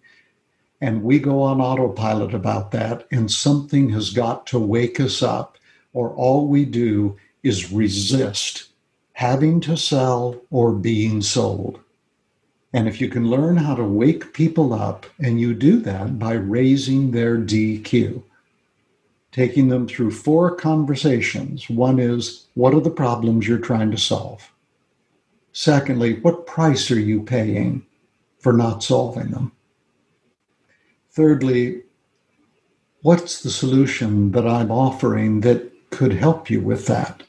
[0.82, 5.58] And we go on autopilot about that, and something has got to wake us up,
[5.94, 8.70] or all we do is resist
[9.14, 11.80] having to sell or being sold.
[12.74, 16.34] And if you can learn how to wake people up, and you do that by
[16.34, 18.22] raising their DQ,
[19.32, 21.70] taking them through four conversations.
[21.70, 24.52] One is, what are the problems you're trying to solve?
[25.54, 27.86] Secondly, what price are you paying
[28.40, 29.54] for not solving them?
[31.16, 31.84] Thirdly,
[33.02, 37.24] what's the solution that I'm offering that could help you with that?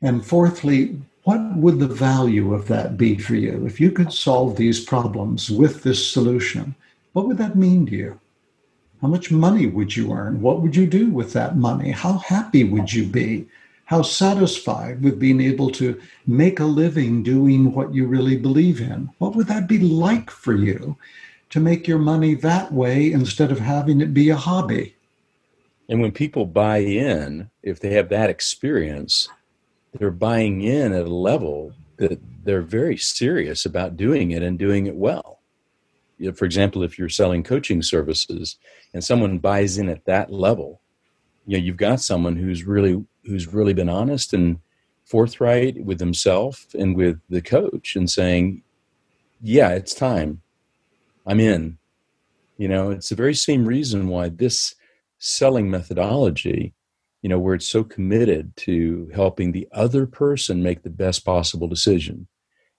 [0.00, 3.66] And fourthly, what would the value of that be for you?
[3.66, 6.74] If you could solve these problems with this solution,
[7.12, 8.20] what would that mean to you?
[9.02, 10.40] How much money would you earn?
[10.40, 11.90] What would you do with that money?
[11.90, 13.46] How happy would you be?
[13.84, 19.10] How satisfied with being able to make a living doing what you really believe in?
[19.18, 20.96] What would that be like for you
[21.50, 24.94] to make your money that way instead of having it be a hobby?
[25.88, 29.28] And when people buy in, if they have that experience,
[29.94, 34.86] they're buying in at a level that they're very serious about doing it and doing
[34.86, 35.38] it well
[36.34, 38.56] for example, if you're selling coaching services
[38.92, 40.80] and someone buys in at that level,
[41.46, 44.58] you know, you've got someone who's really who's really been honest and
[45.04, 48.62] forthright with himself and with the coach and saying,
[49.40, 50.42] "Yeah, it's time.
[51.28, 51.78] I'm in."
[52.56, 54.74] You know, it's the very same reason why this
[55.18, 56.74] selling methodology,
[57.22, 61.68] you know, where it's so committed to helping the other person make the best possible
[61.68, 62.26] decision.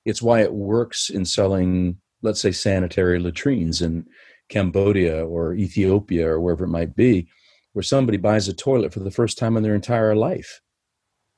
[0.05, 4.05] It's why it works in selling let's say sanitary latrines in
[4.49, 7.27] Cambodia or Ethiopia or wherever it might be,
[7.73, 10.61] where somebody buys a toilet for the first time in their entire life.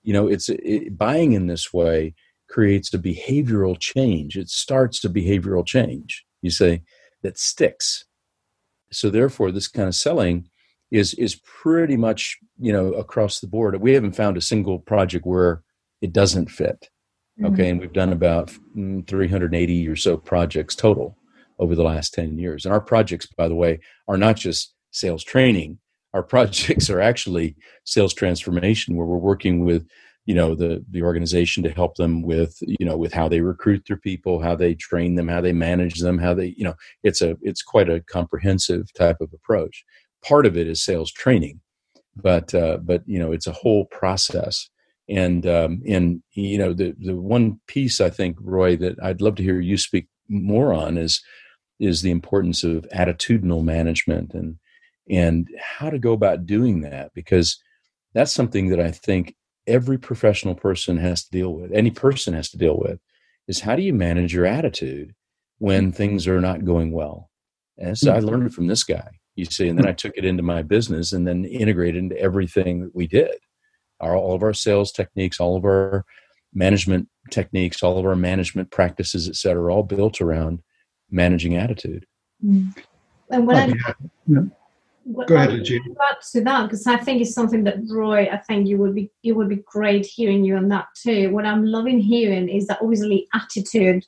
[0.03, 2.15] You know, it's it, buying in this way
[2.49, 4.37] creates a behavioral change.
[4.37, 6.25] It starts a behavioral change.
[6.41, 6.81] You say
[7.23, 8.05] that sticks.
[8.91, 10.49] So therefore, this kind of selling
[10.91, 13.79] is is pretty much you know across the board.
[13.81, 15.63] We haven't found a single project where
[16.01, 16.89] it doesn't fit.
[17.39, 17.53] Mm-hmm.
[17.53, 21.17] Okay, and we've done about mm, 380 or so projects total
[21.59, 22.65] over the last 10 years.
[22.65, 25.77] And our projects, by the way, are not just sales training.
[26.13, 27.55] Our projects are actually
[27.85, 29.87] sales transformation, where we're working with
[30.25, 33.83] you know the the organization to help them with you know with how they recruit
[33.87, 37.21] their people how they train them how they manage them how they you know it's
[37.21, 39.83] a it's quite a comprehensive type of approach.
[40.23, 41.59] Part of it is sales training
[42.15, 44.69] but uh, but you know it's a whole process.
[45.09, 49.35] And um, and you know the the one piece I think Roy that I'd love
[49.35, 51.21] to hear you speak more on is
[51.79, 54.57] is the importance of attitudinal management and
[55.09, 57.61] and how to go about doing that because
[58.13, 59.35] that's something that I think
[59.67, 62.99] every professional person has to deal with any person has to deal with
[63.47, 65.13] is how do you manage your attitude
[65.59, 67.29] when things are not going well
[67.77, 68.25] and so I mm-hmm.
[68.27, 71.13] learned it from this guy You see, and then I took it into my business
[71.13, 73.35] and then integrated into everything that we did.
[73.99, 76.05] Our, all of our sales techniques, all of our
[76.53, 80.61] management techniques, all of our management practices, et cetera, all built around
[81.09, 82.05] managing attitude.
[82.43, 82.75] Mm.
[83.29, 83.93] And when I,
[84.27, 84.41] yeah.
[85.25, 85.83] Go ahead, Regina.
[86.31, 89.31] To that, because I think it's something that Roy, I think you would be, it
[89.31, 91.31] would be great hearing you on that too.
[91.31, 94.05] What I'm loving hearing is that obviously attitude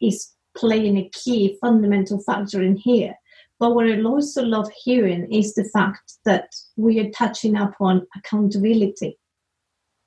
[0.00, 3.14] is playing a key fundamental factor in here.
[3.58, 9.18] But what I also love hearing is the fact that we are touching upon accountability.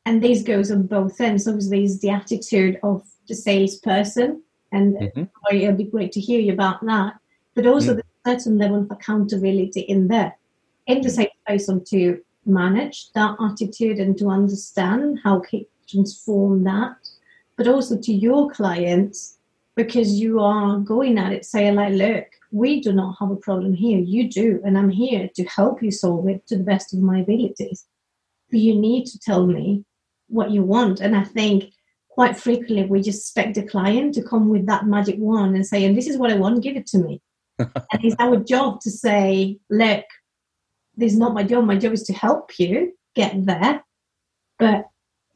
[0.05, 1.47] And this goes on both ends.
[1.47, 5.23] Obviously, is the attitude of the salesperson, and mm-hmm.
[5.51, 7.15] it'd be great to hear you about that.
[7.53, 10.37] But also mm-hmm certain level of accountability in there.
[10.87, 16.95] In the same person to manage that attitude and to understand how to transform that
[17.57, 19.37] but also to your clients
[19.75, 23.73] because you are going at it saying like look we do not have a problem
[23.73, 23.99] here.
[23.99, 27.19] You do and i'm here to help you solve it to the best of my
[27.19, 27.85] abilities.
[28.49, 29.85] But you need to tell me
[30.27, 30.99] what you want.
[30.99, 31.71] And i think
[32.09, 35.85] quite frequently we just expect the client to come with that magic wand and say
[35.85, 36.63] and this is what i want.
[36.63, 37.21] Give it to me
[37.91, 40.05] and it's our job to say, look,
[40.95, 41.65] this is not my job.
[41.65, 43.83] My job is to help you get there.
[44.59, 44.85] But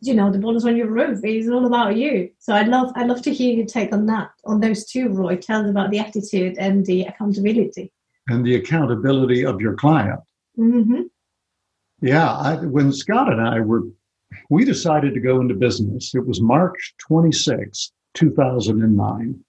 [0.01, 1.21] you know, the ball is on your roof.
[1.23, 2.29] It's all about you.
[2.39, 5.35] So I'd love I'd love to hear your take on that, on those two, Roy.
[5.37, 7.91] Tell us about the attitude and the accountability.
[8.27, 10.19] And the accountability of your client.
[10.57, 11.03] Mm-hmm.
[12.01, 13.83] Yeah, I, when Scott and I were,
[14.49, 16.13] we decided to go into business.
[16.13, 19.43] It was March 26, 2009.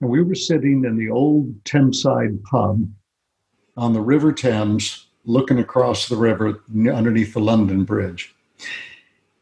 [0.00, 2.88] And we were sitting in the old Thameside pub
[3.76, 6.60] on the River Thames, looking across the river
[6.92, 8.34] underneath the London Bridge.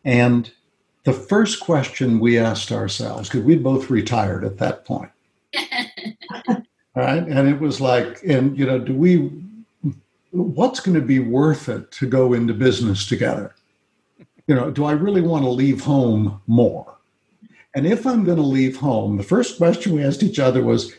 [0.04, 0.50] And
[1.04, 5.10] the first question we asked ourselves, because we'd both retired at that point.
[6.94, 7.26] right?
[7.26, 9.30] And it was like, and you know, do we
[10.30, 13.54] what's going to be worth it to go into business together?
[14.46, 16.96] You know, do I really want to leave home more?
[17.74, 20.92] And if I'm going to leave home, the first question we asked each other was,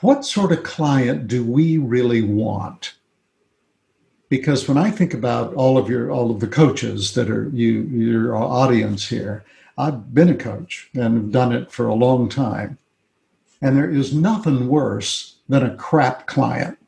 [0.00, 2.94] what sort of client do we really want?
[4.28, 7.82] Because when I think about all of your all of the coaches that are you
[7.82, 9.44] your audience here,
[9.76, 12.78] I've been a coach and have done it for a long time.
[13.60, 16.78] And there is nothing worse than a crap client.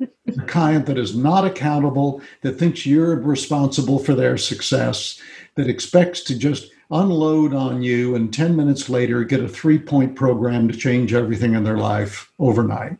[0.00, 5.20] a client that is not accountable, that thinks you're responsible for their success,
[5.54, 10.16] that expects to just unload on you and 10 minutes later get a three point
[10.16, 12.96] program to change everything in their life overnight.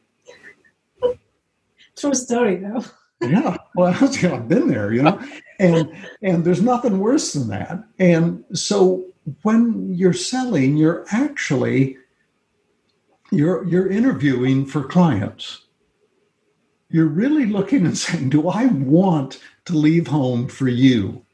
[1.97, 2.84] True story, though.
[3.20, 5.20] yeah, well, I've been there, you know,
[5.59, 5.91] and
[6.22, 7.82] and there's nothing worse than that.
[7.99, 9.05] And so
[9.43, 11.97] when you're selling, you're actually
[13.32, 15.62] you're you're interviewing for clients.
[16.91, 21.24] You're really looking and saying, "Do I want to leave home for you?"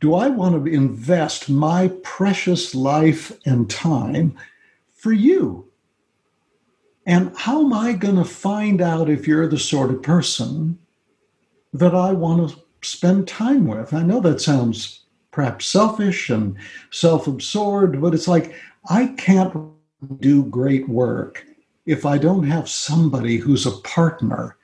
[0.00, 4.36] Do I want to invest my precious life and time
[4.94, 5.68] for you?
[7.06, 10.78] And how am I going to find out if you're the sort of person
[11.72, 13.94] that I want to spend time with?
[13.94, 16.56] I know that sounds perhaps selfish and
[16.90, 18.54] self absorbed, but it's like
[18.90, 19.54] I can't
[20.20, 21.44] do great work
[21.86, 24.57] if I don't have somebody who's a partner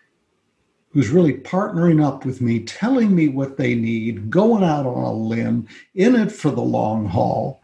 [0.94, 5.12] who's really partnering up with me, telling me what they need, going out on a
[5.12, 5.66] limb,
[5.96, 7.60] in it for the long haul,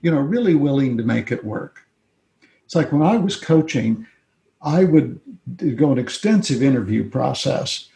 [0.00, 1.86] you know, really willing to make it work.
[2.64, 4.06] It's like when I was coaching,
[4.62, 5.20] I would
[5.76, 7.86] go an extensive interview process.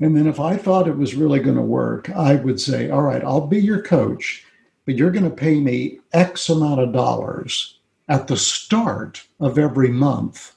[0.00, 3.02] And then if I thought it was really going to work, I would say, all
[3.02, 4.42] right, I'll be your coach,
[4.86, 7.78] but you're going to pay me X amount of dollars
[8.08, 10.56] at the start of every month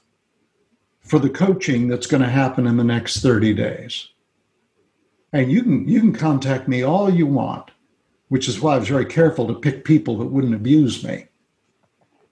[1.04, 4.08] for the coaching that's going to happen in the next 30 days.
[5.32, 7.70] And you can you can contact me all you want,
[8.28, 11.26] which is why I was very careful to pick people that wouldn't abuse me.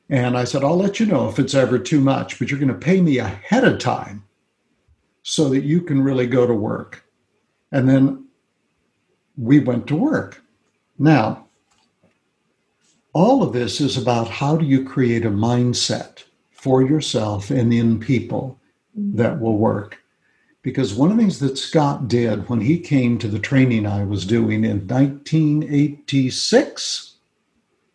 [0.08, 2.68] And I said, I'll let you know if it's ever too much, but you're going
[2.68, 4.24] to pay me ahead of time
[5.22, 7.04] so that you can really go to work.
[7.70, 8.26] And then
[9.36, 10.42] we went to work.
[10.98, 11.46] Now,
[13.14, 17.98] all of this is about how do you create a mindset for yourself and in
[17.98, 18.58] people
[18.94, 19.98] that will work.
[20.62, 24.04] Because one of the things that Scott did when he came to the training I
[24.04, 27.14] was doing in 1986,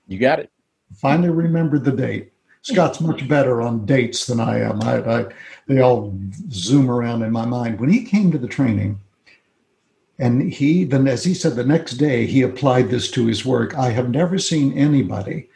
[0.08, 0.52] you got it.
[0.96, 2.34] Finally remembered the date.
[2.62, 4.82] Scott's much better on dates than I am.
[4.82, 5.26] I, I,
[5.68, 6.18] they all
[6.52, 7.80] zoom around in my mind.
[7.80, 9.00] When he came to the training,
[10.20, 13.78] and he then, as he said, the next day he applied this to his work.
[13.78, 15.50] I have never seen anybody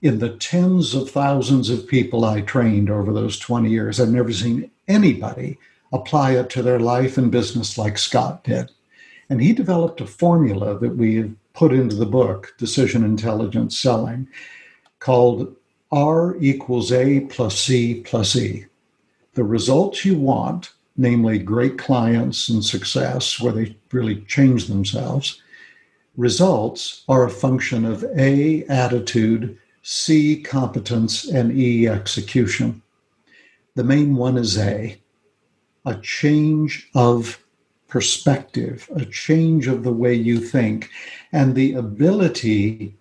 [0.00, 3.98] in the tens of thousands of people I trained over those 20 years.
[3.98, 5.58] I've never seen anybody
[5.92, 8.70] apply it to their life and business like Scott did.
[9.28, 14.28] And he developed a formula that we have put into the book, Decision Intelligence Selling,
[14.98, 15.54] called
[15.90, 18.66] R equals A plus C plus E.
[19.34, 25.42] The results you want, namely great clients and success where they really change themselves,
[26.16, 32.82] results are a function of A, attitude, C, competence, and E, execution.
[33.76, 34.98] The main one is A,
[35.84, 37.38] a change of
[37.88, 40.88] perspective, a change of the way you think,
[41.30, 42.96] and the ability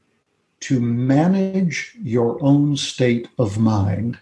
[0.60, 4.20] to manage your own state of mind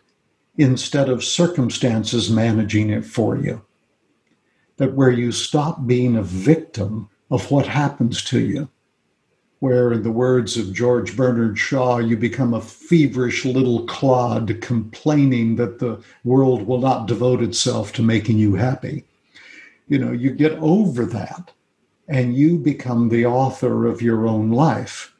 [0.55, 3.65] instead of circumstances managing it for you.
[4.77, 8.69] That where you stop being a victim of what happens to you,
[9.63, 15.55] where, in the words of George Bernard Shaw, you become a feverish little clod complaining
[15.55, 19.05] that the world will not devote itself to making you happy
[19.87, 21.51] you know, you get over that
[22.07, 25.13] and you become the author of your own life.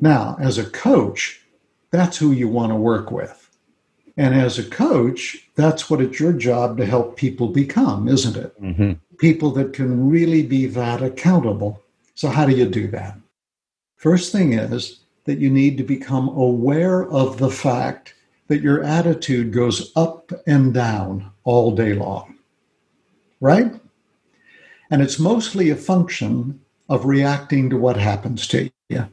[0.00, 1.40] Now, as a coach,
[1.90, 3.36] that's who you want to work with.
[4.16, 8.62] And as a coach, that's what it's your job to help people become, isn't it?
[8.62, 8.92] Mm-hmm.
[9.18, 11.82] People that can really be that accountable.
[12.14, 13.16] So, how do you do that?
[14.00, 18.14] First thing is that you need to become aware of the fact
[18.48, 22.30] that your attitude goes up and down all day long
[23.40, 23.72] right?
[24.90, 29.06] And it's mostly a function of reacting to what happens to you.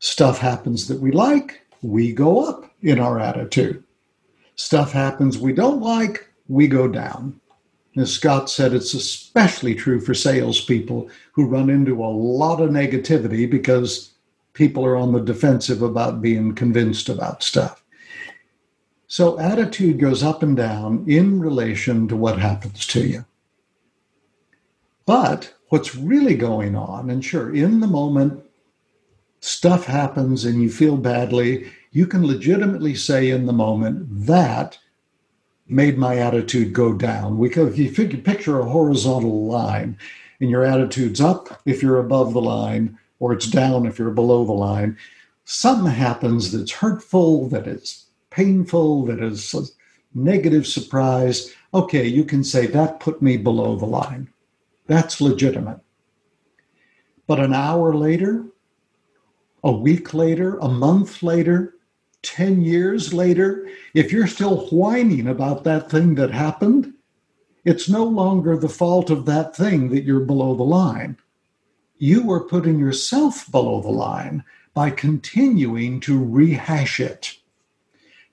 [0.00, 3.82] Stuff happens that we like, we go up in our attitude.
[4.54, 7.40] Stuff happens we don't like, we go down.
[7.96, 13.48] As Scott said, it's especially true for salespeople who run into a lot of negativity
[13.48, 14.10] because
[14.54, 17.84] people are on the defensive about being convinced about stuff.
[19.06, 23.24] So, attitude goes up and down in relation to what happens to you.
[25.06, 28.42] But what's really going on, and sure, in the moment,
[29.38, 34.76] stuff happens and you feel badly, you can legitimately say in the moment that
[35.68, 37.40] made my attitude go down.
[37.40, 39.96] Because if you picture a horizontal line
[40.40, 44.44] and your attitude's up if you're above the line, or it's down if you're below
[44.44, 44.96] the line,
[45.44, 49.62] something happens that's hurtful, that is painful, that is a
[50.14, 51.52] negative surprise.
[51.74, 54.28] Okay, you can say that put me below the line.
[54.86, 55.80] That's legitimate.
[57.26, 58.46] But an hour later,
[59.64, 61.74] a week later, a month later,
[62.22, 66.94] 10 years later, if you're still whining about that thing that happened,
[67.68, 71.18] it's no longer the fault of that thing that you're below the line.
[71.98, 74.42] You are putting yourself below the line
[74.72, 77.36] by continuing to rehash it.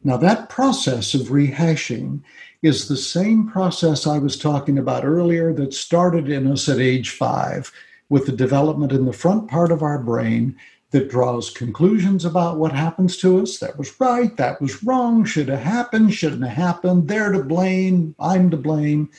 [0.05, 2.21] Now, that process of rehashing
[2.61, 7.09] is the same process I was talking about earlier that started in us at age
[7.09, 7.73] five
[8.07, 10.55] with the development in the front part of our brain
[10.95, 13.57] that draws conclusions about what happens to us.
[13.57, 18.15] That was right, that was wrong, should have happened, shouldn't have happened, they're to blame,
[18.17, 19.09] I'm to blame.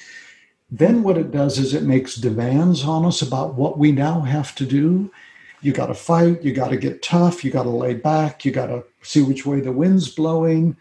[0.71, 4.55] Then what it does is it makes demands on us about what we now have
[4.55, 5.13] to do.
[5.61, 8.53] You got to fight, you got to get tough, you got to lay back, you
[8.53, 10.79] got to see which way the wind's blowing.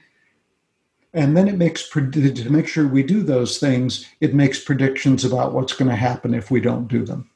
[1.13, 5.51] And then it makes, to make sure we do those things, it makes predictions about
[5.51, 7.29] what's going to happen if we don't do them.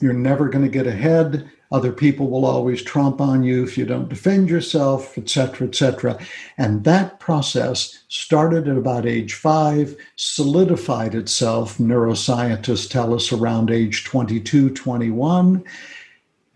[0.00, 1.50] You're never going to get ahead.
[1.72, 6.18] Other people will always trump on you if you don't defend yourself, etc., etc.
[6.58, 14.04] And that process started at about age five, solidified itself, neuroscientists tell us, around age
[14.04, 15.64] 22, 21.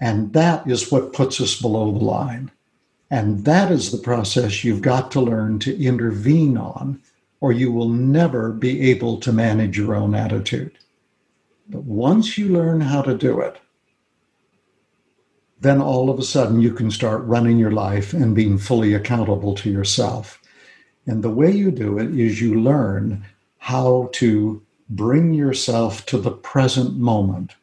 [0.03, 2.51] And that is what puts us below the line.
[3.11, 7.01] And that is the process you've got to learn to intervene on,
[7.41, 10.77] or you will never be able to manage your own attitude.
[11.69, 13.57] But once you learn how to do it,
[15.67, 19.55] then all of a sudden you can start running your life and being fully accountable
[19.57, 20.41] to yourself.
[21.07, 23.25] And the way you do it is you learn
[23.59, 27.57] how to bring yourself to the present moment.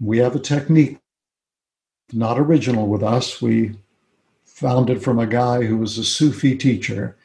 [0.00, 0.98] We have a technique,
[2.12, 3.40] not original with us.
[3.40, 3.76] We
[4.44, 7.16] found it from a guy who was a Sufi teacher.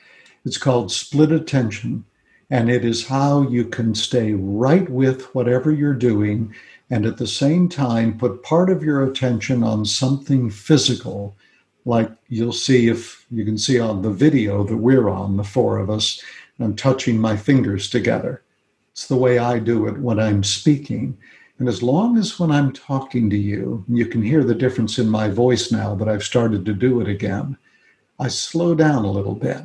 [0.46, 2.06] It's called split attention,
[2.50, 6.54] and it is how you can stay right with whatever you're doing
[6.90, 11.38] and at the same time put part of your attention on something physical,
[11.86, 15.78] like you'll see if you can see on the video that we're on, the four
[15.78, 16.22] of us,
[16.60, 18.44] I'm touching my fingers together.
[18.92, 21.18] It's the way I do it when I'm speaking.
[21.58, 25.08] And as long as when I'm talking to you, you can hear the difference in
[25.08, 27.58] my voice now that I've started to do it again,
[28.20, 29.62] I slow down a little bit.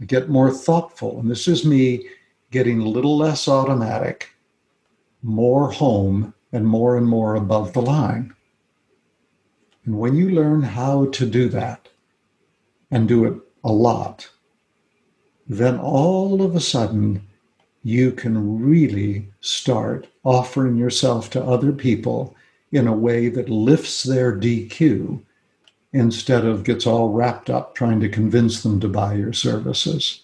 [0.00, 1.20] I get more thoughtful.
[1.20, 2.08] And this is me
[2.50, 4.30] getting a little less automatic,
[5.24, 8.32] more home, and more and more above the line.
[9.84, 11.88] And when you learn how to do that
[12.92, 14.30] and do it a lot,
[15.48, 17.26] then all of a sudden
[17.82, 22.36] you can really start offering yourself to other people
[22.70, 25.20] in a way that lifts their DQ
[25.92, 30.22] instead of gets all wrapped up trying to convince them to buy your services.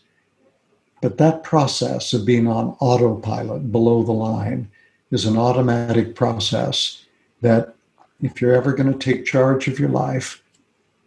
[1.02, 4.70] But that process of being on autopilot below the line
[5.10, 7.04] is an automatic process
[7.40, 7.74] that
[8.22, 10.42] if you're ever going to take charge of your life,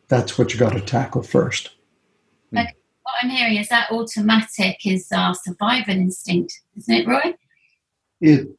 [0.08, 1.72] that's what you got to tackle first.
[3.04, 7.34] what I'm hearing is that automatic is our survival instinct, isn't it, Roy?
[8.22, 8.50] It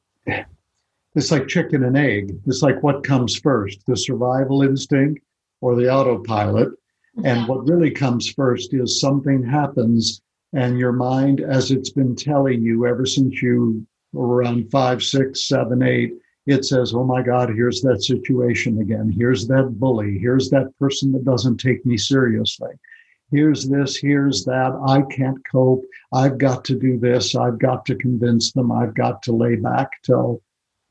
[1.14, 2.36] it's like chicken and egg.
[2.46, 5.22] It's like what comes first, the survival instinct
[5.60, 6.70] or the autopilot.
[7.22, 10.20] And what really comes first is something happens,
[10.52, 13.86] and your mind, as it's been telling you ever since you
[14.16, 16.12] around five, six, seven, eight,
[16.46, 19.10] it says, Oh my God, here's that situation again.
[19.16, 20.18] Here's that bully.
[20.18, 22.70] Here's that person that doesn't take me seriously.
[23.30, 24.78] Here's this, here's that.
[24.86, 25.84] I can't cope.
[26.12, 27.34] I've got to do this.
[27.34, 28.70] I've got to convince them.
[28.70, 30.42] I've got to lay back till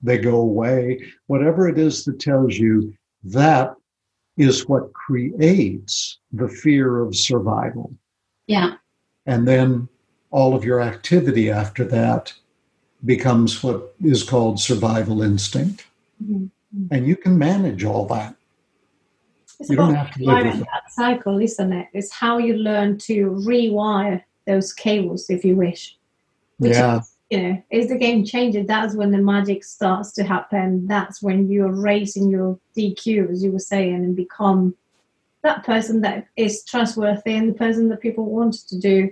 [0.02, 1.04] they go away.
[1.28, 2.94] Whatever it is that tells you
[3.24, 3.76] that
[4.36, 7.94] is what creates the fear of survival.
[8.48, 8.74] Yeah.
[9.26, 9.88] And then
[10.32, 12.34] all of your activity after that
[13.06, 15.86] becomes what is called survival instinct.
[16.24, 16.48] Mm-hmm.
[16.92, 18.36] And you can manage all that.
[19.60, 21.88] It's you don't have to live with that cycle, isn't it?
[21.94, 25.98] It's how you learn to rewire those cables, if you wish.
[26.60, 27.00] yeah.
[27.00, 28.64] Is, you know, is the game changer.
[28.64, 30.88] That's when the magic starts to happen.
[30.88, 34.76] That's when you're raising your DQ, as you were saying, and become
[35.44, 39.12] that person that is trustworthy and the person that people want to do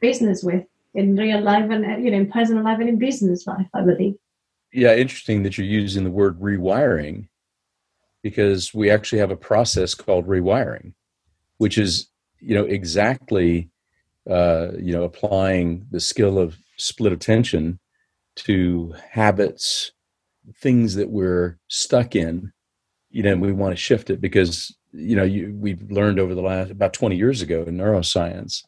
[0.00, 3.66] business with in real life and you know in personal life and in business life
[3.74, 4.14] i believe.
[4.72, 7.28] Yeah interesting that you're using the word rewiring
[8.22, 10.92] because we actually have a process called rewiring
[11.58, 12.08] which is
[12.40, 13.70] you know exactly
[14.28, 17.78] uh, you know applying the skill of split attention
[18.36, 19.92] to habits
[20.56, 22.52] things that we're stuck in
[23.10, 26.42] you know we want to shift it because you know you, we've learned over the
[26.42, 28.62] last about 20 years ago in neuroscience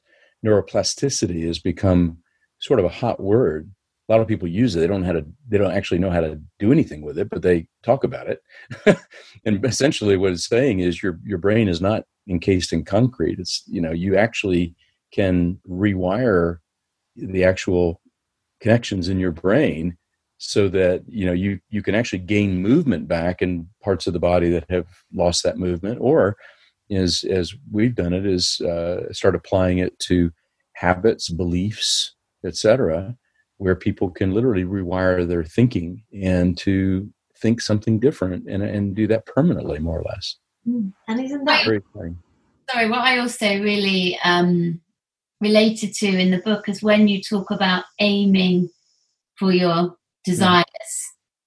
[0.44, 2.18] neuroplasticity has become
[2.58, 3.70] sort of a hot word.
[4.08, 4.80] A lot of people use it.
[4.80, 5.26] They don't know how to.
[5.48, 8.42] They don't actually know how to do anything with it, but they talk about it.
[9.46, 13.38] and essentially, what it's saying is your your brain is not encased in concrete.
[13.38, 14.74] It's you know you actually
[15.10, 16.58] can rewire
[17.16, 18.02] the actual
[18.60, 19.96] connections in your brain
[20.36, 24.20] so that you know you you can actually gain movement back in parts of the
[24.20, 26.36] body that have lost that movement or
[26.90, 30.32] is as we've done it is uh, start applying it to
[30.74, 32.14] habits, beliefs,
[32.44, 33.16] etc.,
[33.58, 37.08] where people can literally rewire their thinking and to
[37.40, 40.36] think something different and, and do that permanently, more or less.
[40.64, 40.88] Hmm.
[41.08, 42.18] And isn't that very exciting?
[42.70, 44.80] Sorry, what I also really um,
[45.40, 48.70] related to in the book is when you talk about aiming
[49.38, 50.66] for your desires.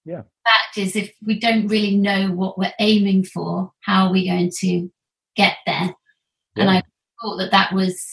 [0.05, 0.21] Yeah.
[0.45, 4.51] Fact is, if we don't really know what we're aiming for, how are we going
[4.59, 4.89] to
[5.37, 5.95] get there.
[6.55, 6.61] Yeah.
[6.63, 6.81] And I
[7.21, 8.03] thought that that was,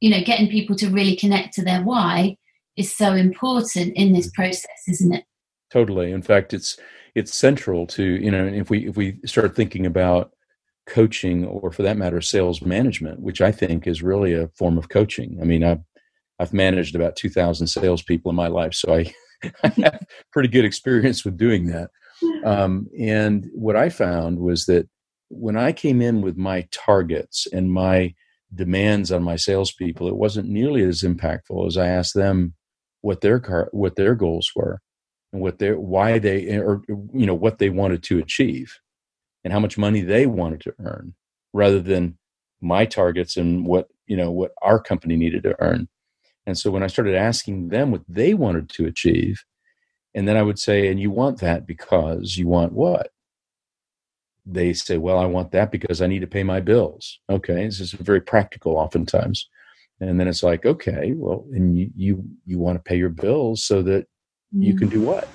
[0.00, 2.36] you know, getting people to really connect to their why
[2.76, 4.42] is so important in this mm-hmm.
[4.42, 5.24] process, isn't it?
[5.72, 6.12] Totally.
[6.12, 6.78] In fact, it's
[7.14, 10.32] it's central to you know if we if we start thinking about
[10.86, 14.88] coaching or for that matter sales management, which I think is really a form of
[14.88, 15.38] coaching.
[15.40, 15.80] I mean, I've
[16.38, 19.12] I've managed about two thousand salespeople in my life, so I,
[19.64, 21.90] I have pretty good experience with doing that.
[22.44, 24.86] Um, and what I found was that
[25.28, 28.14] when I came in with my targets and my
[28.54, 32.54] demands on my salespeople, it wasn't nearly as impactful as I asked them
[33.00, 34.80] what their car, what their goals were
[35.32, 38.78] and what their why they or you know what they wanted to achieve
[39.42, 41.14] and how much money they wanted to earn
[41.52, 42.16] rather than
[42.60, 45.88] my targets and what you know what our company needed to earn.
[46.46, 49.44] And so when i started asking them what they wanted to achieve
[50.14, 53.10] and then i would say and you want that because you want what
[54.46, 57.20] they say, well, I want that because I need to pay my bills.
[57.30, 57.64] Okay.
[57.64, 59.48] This is very practical oftentimes.
[60.00, 63.64] And then it's like, okay, well, and you, you, you want to pay your bills
[63.64, 64.06] so that
[64.54, 64.64] mm.
[64.64, 65.04] you can do mm.
[65.04, 65.28] what?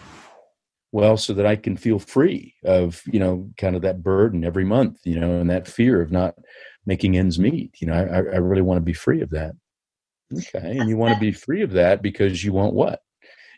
[0.91, 4.65] Well, so that I can feel free of, you know, kind of that burden every
[4.65, 6.35] month, you know, and that fear of not
[6.85, 7.79] making ends meet.
[7.79, 9.53] You know, I, I really want to be free of that.
[10.33, 10.77] Okay.
[10.77, 13.01] And you want to be free of that because you want what?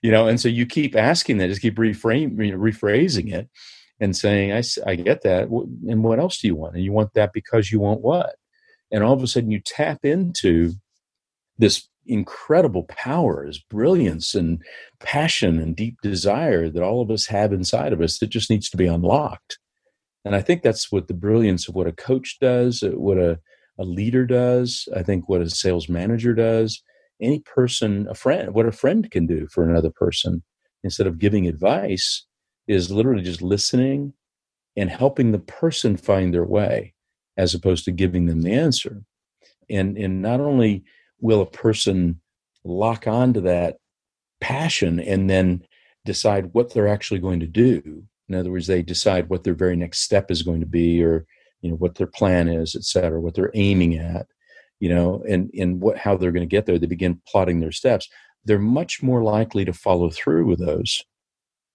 [0.02, 3.50] You know, and so you keep asking that, just keep reframe, rephrasing it
[4.02, 5.48] and saying, I, I get that.
[5.88, 6.76] And what else do you want?
[6.76, 8.36] And you want that because you want what?
[8.92, 10.74] And all of a sudden you tap into
[11.58, 14.62] this incredible powers, brilliance, and
[15.00, 18.70] passion and deep desire that all of us have inside of us that just needs
[18.72, 19.60] to be unlocked.
[20.26, 23.40] And I think that's what the brilliance of what a coach does, uh, what a,
[23.78, 26.82] a leader does, I think what a sales manager does,
[27.22, 30.42] any person, a friend, what a friend can do for another person
[30.84, 32.26] instead of giving advice
[32.72, 34.14] is literally just listening
[34.78, 36.94] and helping the person find their way
[37.38, 39.04] as opposed to giving them the answer.
[39.70, 40.84] And, and not only
[41.20, 42.22] will a person
[42.64, 43.78] lock onto that
[44.40, 45.66] passion and then
[46.06, 48.04] decide what they're actually going to do.
[48.30, 51.26] In other words they decide what their very next step is going to be or
[51.62, 54.26] you know what their plan is et cetera what they're aiming at
[54.80, 56.80] you know and and what how they're going to get there.
[56.80, 58.08] They begin plotting their steps.
[58.46, 61.04] They're much more likely to follow through with those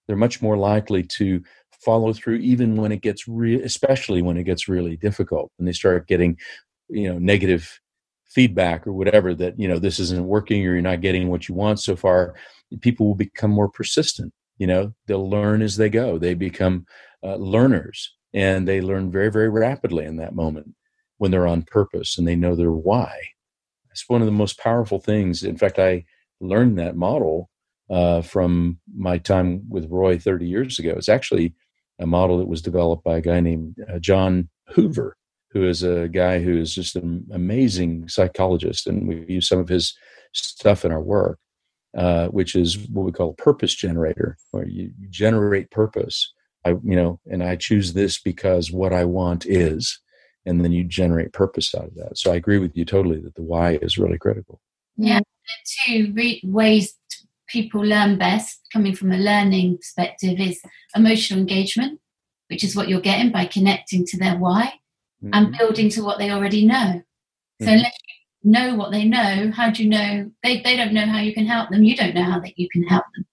[0.07, 1.41] they're much more likely to
[1.83, 5.73] follow through even when it gets real especially when it gets really difficult and they
[5.73, 6.37] start getting
[6.89, 7.79] you know negative
[8.25, 11.55] feedback or whatever that you know this isn't working or you're not getting what you
[11.55, 12.35] want so far
[12.81, 14.93] people will become more persistent you know?
[15.05, 16.17] They'll learn as they go.
[16.17, 16.85] They become
[17.23, 20.75] uh, learners and they learn very very rapidly in that moment
[21.17, 23.17] when they're on purpose and they know their why.
[23.91, 25.43] It's one of the most powerful things.
[25.43, 26.05] In fact i
[26.39, 27.49] learned that model
[27.89, 31.53] uh, from my time with roy 30 years ago it's actually
[31.99, 35.17] a model that was developed by a guy named uh, john hoover
[35.57, 39.69] who is a guy who is just an amazing psychologist, and we use some of
[39.69, 39.97] his
[40.33, 41.39] stuff in our work,
[41.97, 46.33] uh, which is what we call a purpose generator, where you generate purpose.
[46.65, 49.99] I, you know, and I choose this because what I want is,
[50.45, 52.17] and then you generate purpose out of that.
[52.17, 54.59] So I agree with you totally that the why is really critical.
[54.97, 55.21] Yeah,
[55.85, 56.93] two re- ways
[57.47, 60.61] people learn best, coming from a learning perspective, is
[60.95, 61.99] emotional engagement,
[62.49, 64.73] which is what you're getting by connecting to their why
[65.23, 65.29] mm-hmm.
[65.33, 67.01] and building to what they already know.
[67.59, 67.73] So mm-hmm.
[67.75, 67.97] unless
[68.41, 71.33] you know what they know, how do you know they, they don't know how you
[71.33, 71.83] can help them?
[71.83, 73.25] You don't know how that you can help them.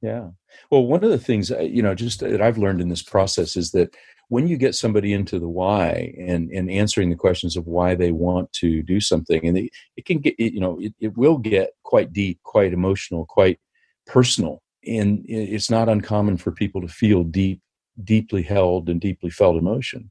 [0.00, 0.28] Yeah.
[0.70, 3.56] Well, one of the things uh, you know, just that I've learned in this process
[3.56, 3.94] is that
[4.32, 8.12] when you get somebody into the why and and answering the questions of why they
[8.12, 9.68] want to do something, and they,
[9.98, 13.60] it can get you know it, it will get quite deep, quite emotional, quite
[14.06, 17.60] personal, and it's not uncommon for people to feel deep,
[18.02, 20.10] deeply held and deeply felt emotion.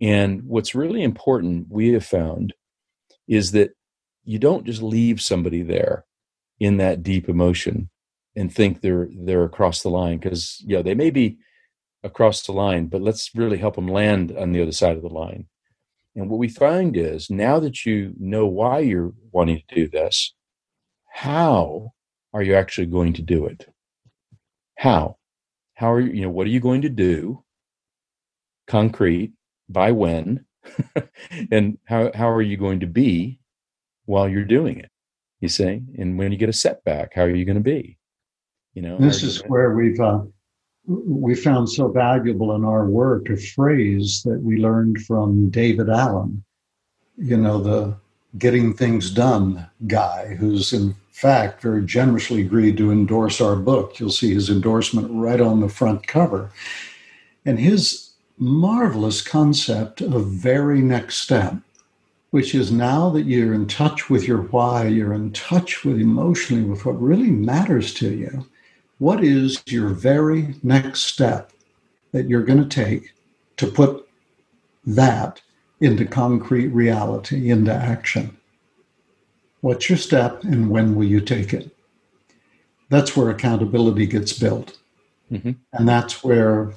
[0.00, 2.54] And what's really important, we have found,
[3.26, 3.72] is that
[4.22, 6.04] you don't just leave somebody there
[6.60, 7.90] in that deep emotion
[8.36, 11.36] and think they're they're across the line because yeah they may be
[12.02, 15.08] across the line but let's really help them land on the other side of the
[15.08, 15.46] line.
[16.16, 20.34] And what we find is now that you know why you're wanting to do this
[21.10, 21.92] how
[22.32, 23.66] are you actually going to do it?
[24.76, 25.16] How?
[25.74, 27.44] How are you you know what are you going to do
[28.66, 29.32] concrete
[29.68, 30.46] by when?
[31.50, 33.40] And how, how are you going to be
[34.04, 34.90] while you're doing it?
[35.40, 35.82] You see?
[35.98, 37.98] And when you get a setback how are you going to be?
[38.74, 40.20] You know this is where we've uh,
[40.90, 46.42] we found so valuable in our work a phrase that we learned from david allen
[47.16, 47.94] you know the
[48.38, 54.10] getting things done guy who's in fact very generously agreed to endorse our book you'll
[54.10, 56.50] see his endorsement right on the front cover
[57.44, 58.10] and his
[58.40, 61.54] marvelous concept of very next step,
[62.30, 66.62] which is now that you're in touch with your why, you're in touch with emotionally
[66.62, 68.46] with what really matters to you.
[69.00, 71.52] What is your very next step
[72.12, 73.14] that you're going to take
[73.56, 74.06] to put
[74.84, 75.40] that
[75.80, 78.36] into concrete reality, into action?
[79.62, 81.74] What's your step and when will you take it?
[82.90, 84.76] That's where accountability gets built.
[85.32, 85.52] Mm-hmm.
[85.72, 86.74] And that's where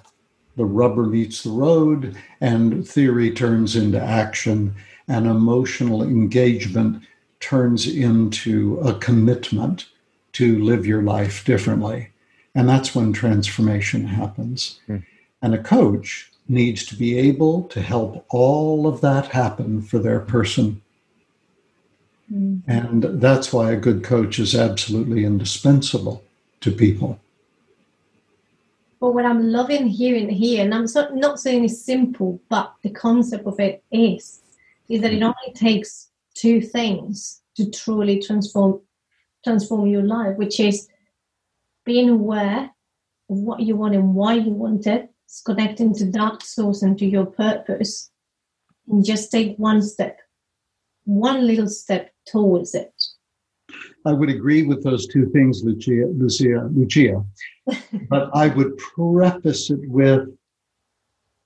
[0.56, 4.74] the rubber meets the road and theory turns into action
[5.10, 7.04] and emotional engagement
[7.42, 9.90] turns into a commitment
[10.32, 12.12] to live your life differently.
[12.56, 14.80] And that's when transformation happens.
[14.88, 15.04] Mm.
[15.42, 20.20] And a coach needs to be able to help all of that happen for their
[20.20, 20.82] person.
[22.32, 22.62] Mm.
[22.68, 26.24] And that's why a good coach is absolutely indispensable
[26.62, 27.20] to people.
[29.00, 32.90] But what I'm loving hearing here, and I'm so, not saying it's simple, but the
[32.90, 34.42] concept of it is,
[34.88, 35.26] is that it mm-hmm.
[35.26, 38.82] only takes two things to truly transform
[39.44, 40.88] transform your life, which is
[41.86, 42.72] being aware
[43.30, 46.98] of what you want and why you want it, it's connecting to that source and
[47.00, 48.12] to your purpose,
[48.88, 50.20] and just take one step,
[51.06, 52.94] one little step towards it.
[54.06, 57.24] I would agree with those two things, Lucia, Lucia, Lucia.
[58.10, 60.28] but I would preface it with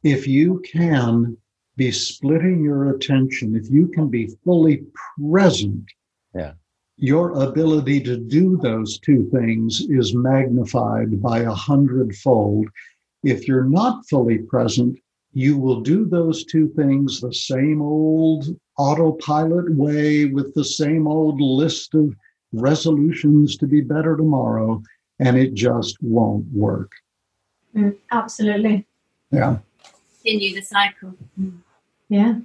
[0.03, 1.37] if you can
[1.75, 4.83] be splitting your attention, if you can be fully
[5.29, 5.87] present
[6.37, 6.53] yeah.
[6.97, 12.67] Your ability to do those two things is magnified by a hundredfold.
[13.23, 14.97] If you're not fully present,
[15.33, 21.39] you will do those two things the same old autopilot way with the same old
[21.39, 22.15] list of
[22.51, 24.81] resolutions to be better tomorrow,
[25.19, 26.91] and it just won't work.
[27.75, 28.87] Mm, absolutely.
[29.31, 29.57] Yeah.
[30.23, 31.13] Continue the cycle.
[31.39, 31.59] Mm.
[32.09, 32.35] Yeah.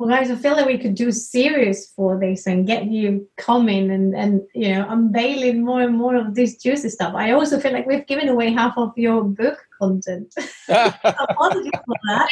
[0.00, 3.90] Well, guys, I feel like we could do series for this and get you coming
[3.90, 7.12] and, and you know unveiling more and more of this juicy stuff.
[7.14, 10.32] I also feel like we've given away half of your book content.
[10.36, 12.30] For that.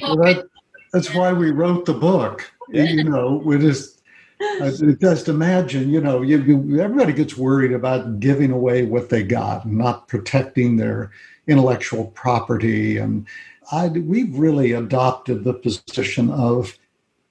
[0.00, 0.48] Well, that.
[0.94, 2.50] That's why we wrote the book.
[2.70, 4.00] You know, we just
[4.98, 9.66] just imagine, you know, you, you, everybody gets worried about giving away what they got
[9.66, 11.10] and not protecting their
[11.46, 12.96] intellectual property.
[12.96, 13.26] And
[13.70, 16.78] I, we've really adopted the position of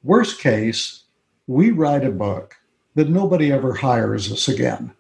[0.04, 1.04] worst case,
[1.48, 2.56] we write a book
[2.96, 4.94] that nobody ever hires us again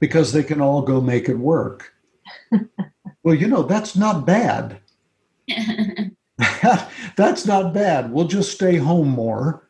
[0.00, 1.92] because they can all go make it work.
[3.22, 4.78] well, you know, that's not bad.
[7.16, 8.12] that's not bad.
[8.12, 9.68] We'll just stay home more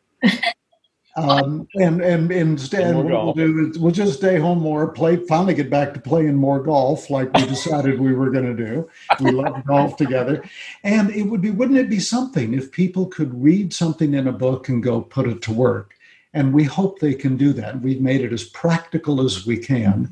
[1.17, 5.53] um, and and instead, what we'll do is we'll just stay home more, play, finally
[5.53, 8.89] get back to playing more golf, like we decided we were going to do.
[9.21, 10.43] We love golf together,
[10.83, 14.33] and it would be, wouldn't it be something if people could read something in a
[14.33, 15.93] book and go put it to work?
[16.33, 17.79] And we hope they can do that.
[17.79, 20.11] We've made it as practical as we can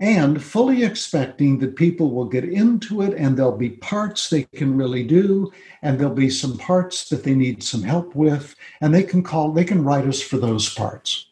[0.00, 4.74] and fully expecting that people will get into it and there'll be parts they can
[4.74, 9.02] really do and there'll be some parts that they need some help with and they
[9.02, 11.26] can call they can write us for those parts.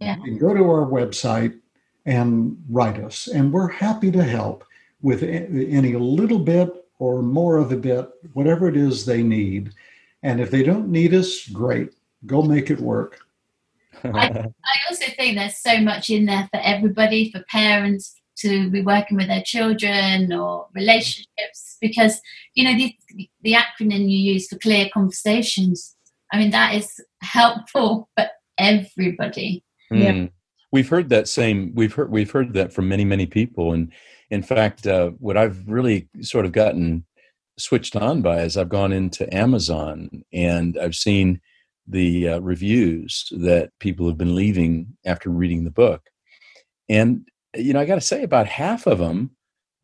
[0.00, 0.16] Yeah.
[0.16, 1.58] can go to our website
[2.06, 4.64] and write us and we're happy to help
[5.00, 9.72] with any little bit or more of a bit whatever it is they need.
[10.24, 11.94] And if they don't need us great.
[12.26, 13.27] Go make it work
[14.04, 14.08] I,
[14.64, 19.16] I also think there's so much in there for everybody, for parents to be working
[19.16, 22.20] with their children or relationships, because
[22.54, 22.94] you know the
[23.42, 25.96] the acronym you use for clear conversations.
[26.32, 28.28] I mean that is helpful for
[28.58, 29.64] everybody.
[29.92, 30.02] Mm.
[30.02, 30.26] Yeah.
[30.70, 31.72] We've heard that same.
[31.74, 33.92] We've heard we've heard that from many many people, and
[34.30, 37.04] in fact, uh, what I've really sort of gotten
[37.58, 41.40] switched on by is I've gone into Amazon and I've seen
[41.88, 46.02] the uh, reviews that people have been leaving after reading the book.
[46.88, 49.30] And, you know, I got to say, about half of them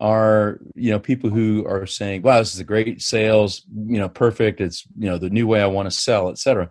[0.01, 4.09] are, you know, people who are saying, wow, this is a great sales, you know,
[4.09, 4.61] perfect.
[4.61, 6.69] It's, you know, the new way I want to sell, et cetera.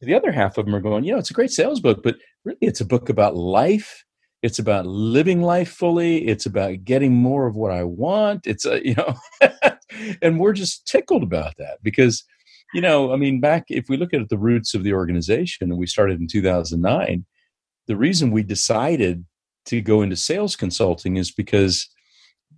[0.00, 2.16] The other half of them are going, you know, it's a great sales book, but
[2.44, 4.04] really it's a book about life.
[4.42, 6.28] It's about living life fully.
[6.28, 8.46] It's about getting more of what I want.
[8.46, 9.16] It's a, you know,
[10.22, 12.24] and we're just tickled about that because
[12.74, 15.78] you know, I mean, back if we look at the roots of the organization, and
[15.78, 17.24] we started in 2009,
[17.86, 19.24] the reason we decided
[19.66, 21.88] to go into sales consulting is because,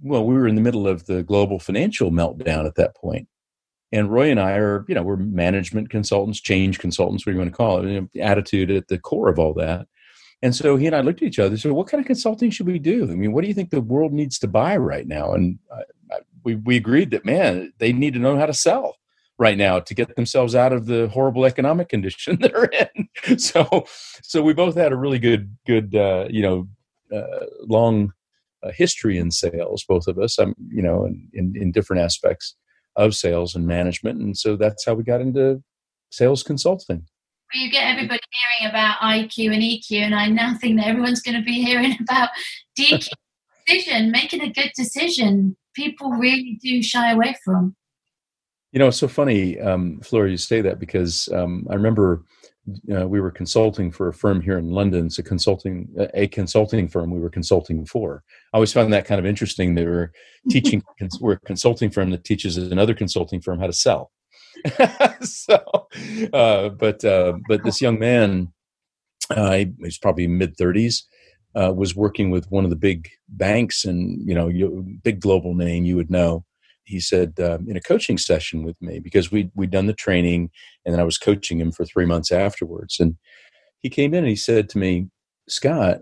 [0.02, 3.28] well, we were in the middle of the global financial meltdown at that point.
[3.90, 7.50] And Roy and I are, you know, we're management consultants, change consultants, what you want
[7.50, 9.86] to call it, you know, attitude at the core of all that.
[10.42, 12.50] And so he and I looked at each other and said, what kind of consulting
[12.50, 13.04] should we do?
[13.04, 15.32] I mean, what do you think the world needs to buy right now?
[15.32, 15.80] And I,
[16.14, 18.94] I, we, we agreed that, man, they need to know how to sell
[19.38, 22.70] right now to get themselves out of the horrible economic condition they're
[23.26, 23.38] in.
[23.38, 23.86] So,
[24.22, 26.68] so we both had a really good, good, uh, you know,
[27.14, 28.12] uh, long
[28.62, 30.38] uh, history in sales, both of us.
[30.38, 32.56] Um, you know, in, in, in different aspects
[32.96, 35.62] of sales and management, and so that's how we got into
[36.10, 37.06] sales consulting.
[37.54, 38.20] You get everybody
[38.60, 41.96] hearing about IQ and EQ, and I now think that everyone's going to be hearing
[42.00, 42.30] about
[42.78, 43.08] DQ
[43.66, 45.56] decision, making a good decision.
[45.74, 47.76] People really do shy away from.
[48.72, 52.22] You know, it's so funny, um, Flora, you say that because um, I remember
[52.94, 55.06] uh, we were consulting for a firm here in London.
[55.06, 58.22] It's a consulting, a consulting firm we were consulting for.
[58.52, 59.74] I always found that kind of interesting.
[59.74, 60.12] They were
[60.50, 60.82] teaching,
[61.20, 64.10] we're a consulting firm that teaches another consulting firm how to sell.
[65.22, 65.88] so,
[66.32, 68.52] uh, but uh, but this young man,
[69.30, 71.06] uh, he's probably mid thirties,
[71.54, 75.54] uh, was working with one of the big banks, and you know, you, big global
[75.54, 76.44] name you would know
[76.88, 80.50] he said um, in a coaching session with me because we we'd done the training
[80.84, 82.98] and then I was coaching him for three months afterwards.
[82.98, 83.16] And
[83.80, 85.08] he came in and he said to me,
[85.48, 86.00] Scott,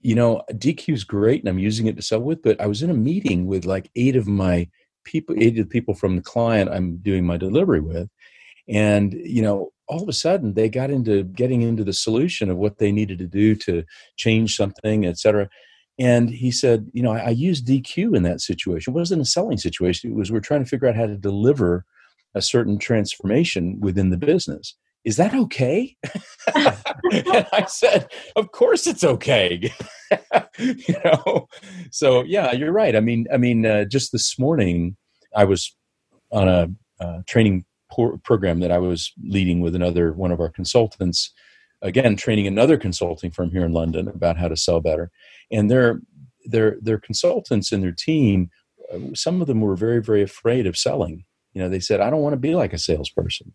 [0.00, 2.82] you know, DQ is great and I'm using it to sell with, but I was
[2.82, 4.68] in a meeting with like eight of my
[5.04, 8.08] people, eight of the people from the client I'm doing my delivery with.
[8.68, 12.56] And, you know, all of a sudden they got into getting into the solution of
[12.56, 13.84] what they needed to do to
[14.16, 15.48] change something, et cetera.
[16.02, 18.92] And he said, you know, I, I used DQ in that situation.
[18.92, 20.10] It wasn't a selling situation.
[20.10, 21.84] It was we're trying to figure out how to deliver
[22.34, 24.74] a certain transformation within the business.
[25.04, 25.96] is that okay?
[26.56, 29.72] and I said, of course it's okay.
[30.58, 31.46] you know,
[31.92, 32.96] so yeah, you're right.
[32.96, 34.96] I mean, I mean, uh, just this morning
[35.36, 35.72] I was
[36.32, 40.50] on a uh, training por- program that I was leading with another one of our
[40.50, 41.32] consultants.
[41.80, 45.12] Again, training another consulting firm here in London about how to sell better,
[45.52, 46.00] and their
[46.44, 48.50] their their consultants and their team,
[48.92, 51.24] uh, some of them were very very afraid of selling.
[51.52, 53.54] You know, they said, "I don't want to be like a salesperson,"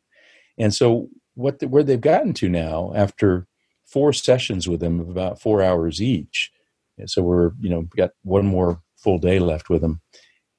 [0.57, 3.47] and so what the, where they've gotten to now after
[3.85, 6.51] four sessions with them of about four hours each.
[7.05, 10.01] So we're you know got one more full day left with them.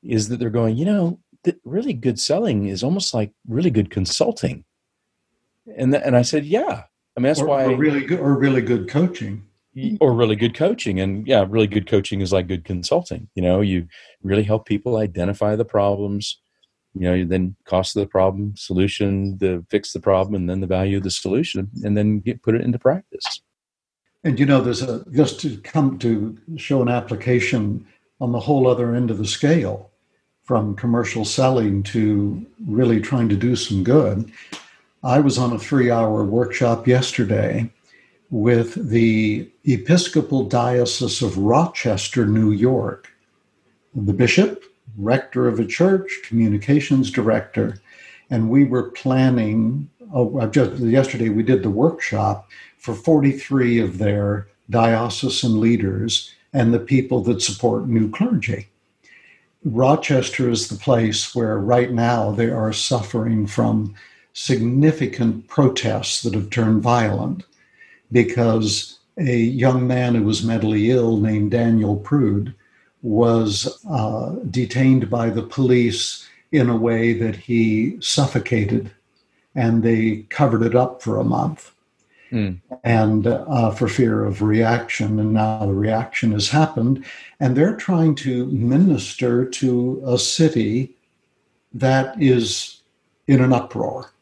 [0.03, 0.77] Is that they're going?
[0.77, 4.65] You know, that really good selling is almost like really good consulting.
[5.77, 6.85] And th- and I said, yeah.
[7.17, 9.48] I mean that's or, why or really good or really good coaching
[9.79, 9.97] Mm-hmm.
[10.01, 10.99] or really good coaching.
[10.99, 13.87] And yeah really good coaching is like good consulting you know you
[14.23, 16.39] really help people identify the problems
[16.95, 20.67] you know then cost of the problem solution the fix the problem and then the
[20.67, 23.41] value of the solution and then get put it into practice.
[24.25, 27.87] And you know there's a just to come to show an application
[28.21, 29.91] on the whole other end of the scale
[30.43, 34.33] from commercial selling to really trying to do some good.
[35.05, 37.71] I was on a three hour workshop yesterday
[38.31, 43.11] with the episcopal diocese of rochester new york
[43.95, 44.63] the bishop
[44.99, 47.79] rector of a church, communications director,
[48.31, 49.89] and we were planning.
[50.13, 56.73] Oh, uh, just yesterday we did the workshop for 43 of their diocesan leaders and
[56.73, 58.69] the people that support new clergy.
[59.65, 63.95] Rochester is the place where right now they are suffering from
[64.33, 67.45] significant protests that have turned violent
[68.13, 72.55] because a young man who was mentally ill named Daniel Prude
[73.03, 78.91] was uh, detained by the police in a way that he suffocated,
[79.55, 81.73] and they covered it up for a month.
[82.31, 82.61] Mm.
[82.85, 87.05] And uh, for fear of reaction, and now the reaction has happened,
[87.41, 90.95] and they're trying to minister to a city
[91.73, 92.83] that is
[93.27, 94.13] in an uproar.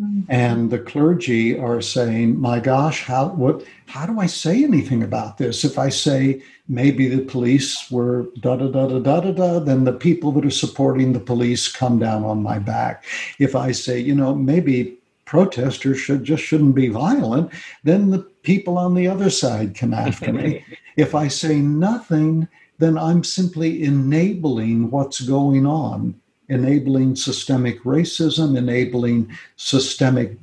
[0.00, 0.22] Mm-hmm.
[0.28, 3.64] And the clergy are saying, "My gosh, how what?
[3.86, 5.64] How do I say anything about this?
[5.64, 9.84] If I say maybe the police were da da da da da da da, then
[9.84, 13.04] the people that are supporting the police come down on my back.
[13.38, 17.52] If I say, you know, maybe protesters should just shouldn't be violent,
[17.84, 20.64] then the people on the other side come after me.
[20.96, 22.46] If I say nothing,
[22.78, 30.36] then I'm simply enabling what's going on." Enabling systemic racism, enabling systemic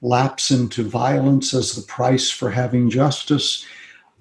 [0.00, 3.64] lapse into violence as the price for having justice.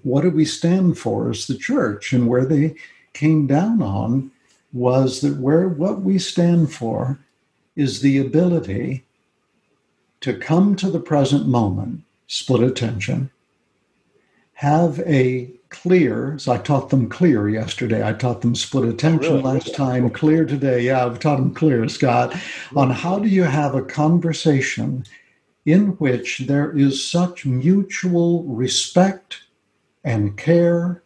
[0.03, 2.13] What do we stand for as the church?
[2.13, 2.75] And where they
[3.13, 4.31] came down on
[4.73, 7.19] was that where what we stand for
[7.75, 9.05] is the ability
[10.21, 13.31] to come to the present moment, split attention,
[14.53, 16.37] have a clear.
[16.37, 18.07] So I taught them clear yesterday.
[18.07, 19.41] I taught them split attention really?
[19.41, 20.83] last time, clear today.
[20.83, 22.35] Yeah, I've taught them clear, Scott,
[22.75, 25.05] on how do you have a conversation
[25.65, 29.41] in which there is such mutual respect
[30.03, 31.03] and care.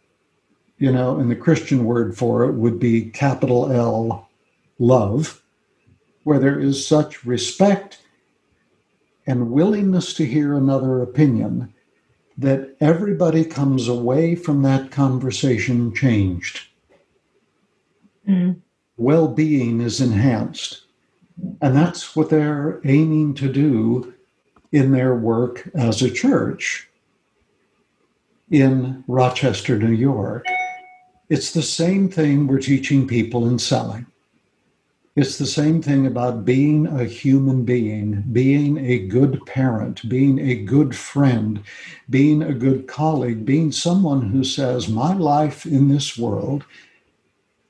[0.78, 4.28] You know, and the Christian word for it would be capital L,
[4.78, 5.42] love,
[6.24, 8.02] where there is such respect
[9.26, 11.72] and willingness to hear another opinion
[12.38, 16.66] that everybody comes away from that conversation changed.
[18.28, 18.60] Mm.
[18.96, 20.82] Well being is enhanced.
[21.60, 24.14] And that's what they're aiming to do
[24.72, 26.88] in their work as a church
[28.50, 30.44] in Rochester, New York.
[31.28, 34.06] It's the same thing we're teaching people in selling.
[35.16, 40.56] It's the same thing about being a human being, being a good parent, being a
[40.56, 41.62] good friend,
[42.10, 46.66] being a good colleague, being someone who says, My life in this world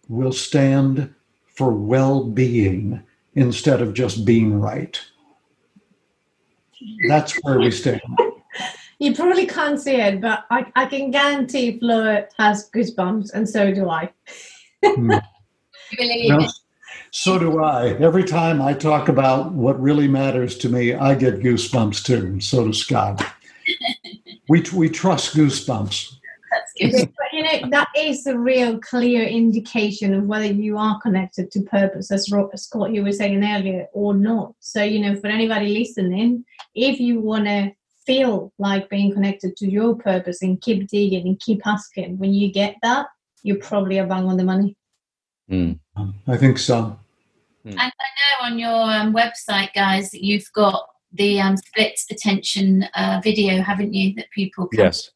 [0.09, 1.15] will stand
[1.47, 3.05] for well being
[3.37, 5.01] instead of just being right.
[7.09, 8.03] That's where we stand.
[8.99, 13.71] You probably can't see it, but I, I can guarantee Flo has goosebumps, and so
[13.71, 14.11] do I.
[14.85, 15.23] mm.
[16.29, 16.51] Well,
[17.17, 17.95] so do I.
[17.95, 22.45] Every time I talk about what really matters to me, I get goosebumps too, and
[22.45, 23.25] so does Scott.
[24.51, 26.15] we, we trust goosebumps.
[26.51, 31.51] That's But, you know, that is a real clear indication of whether you are connected
[31.53, 34.55] to purpose, as Scott you were saying earlier, or not.
[34.61, 36.45] So, you know, for anybody listening,
[36.75, 37.73] if you want to
[38.07, 42.53] feel like being connected to your purpose and keep digging and keep asking, when you
[42.53, 43.07] get that,
[43.43, 44.77] you're probably a bang on the money.
[45.51, 45.79] Mm.
[46.27, 46.99] I think so.
[47.67, 47.73] Mm.
[47.73, 52.85] And I know on your um, website, guys, that you've got the um, split attention
[52.95, 54.15] uh, video, haven't you?
[54.15, 54.85] That people can.
[54.85, 55.11] Yes.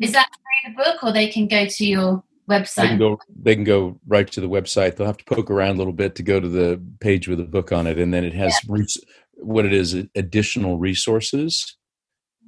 [0.00, 2.82] Is that through the book, or they can go to your website?
[2.82, 3.18] They can go.
[3.42, 4.96] They can go right to the website.
[4.96, 7.44] They'll have to poke around a little bit to go to the page with the
[7.44, 8.74] book on it, and then it has yeah.
[8.76, 9.04] res-
[9.36, 11.76] what it is additional resources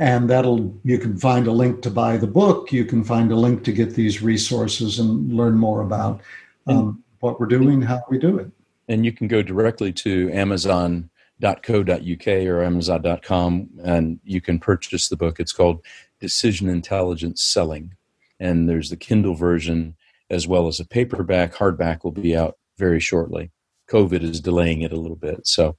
[0.00, 2.70] And that'll you can find a link to buy the book.
[2.70, 6.20] You can find a link to get these resources and learn more about
[6.68, 8.50] um, what we're doing, how we do it.
[8.88, 15.38] And you can go directly to amazon.co.uk or amazon.com and you can purchase the book.
[15.40, 15.84] It's called
[16.20, 17.94] Decision Intelligence Selling.
[18.40, 19.96] And there's the Kindle version
[20.30, 21.54] as well as a paperback.
[21.54, 23.50] Hardback will be out very shortly.
[23.90, 25.46] COVID is delaying it a little bit.
[25.46, 25.76] So,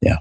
[0.00, 0.18] yeah.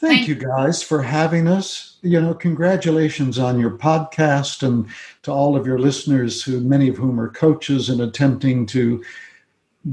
[0.00, 1.96] Thank you guys for having us.
[2.02, 4.86] You know, congratulations on your podcast and
[5.22, 9.02] to all of your listeners, who many of whom are coaches and attempting to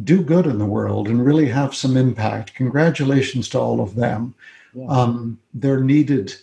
[0.04, 2.54] do good in the world and really have some impact.
[2.56, 4.36] Congratulations to all of them.
[4.74, 4.88] Yeah.
[4.88, 6.36] Um, they're needed.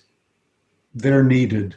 [0.94, 1.74] They're needed.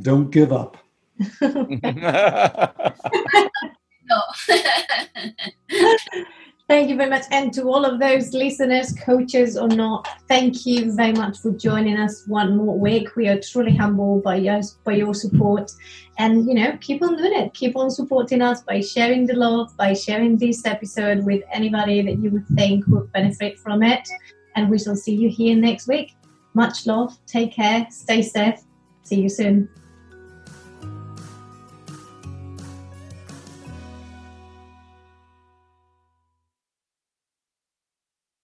[0.00, 0.78] Don't give up.
[6.68, 7.24] Thank you very much.
[7.30, 11.96] And to all of those listeners, coaches or not, thank you very much for joining
[11.96, 13.16] us one more week.
[13.16, 15.72] We are truly humbled by your, by your support.
[16.18, 17.54] And, you know, keep on doing it.
[17.54, 22.18] Keep on supporting us by sharing the love, by sharing this episode with anybody that
[22.22, 24.06] you would think would benefit from it.
[24.54, 26.16] And we shall see you here next week.
[26.52, 27.16] Much love.
[27.26, 27.86] Take care.
[27.90, 28.60] Stay safe.
[29.04, 29.70] See you soon.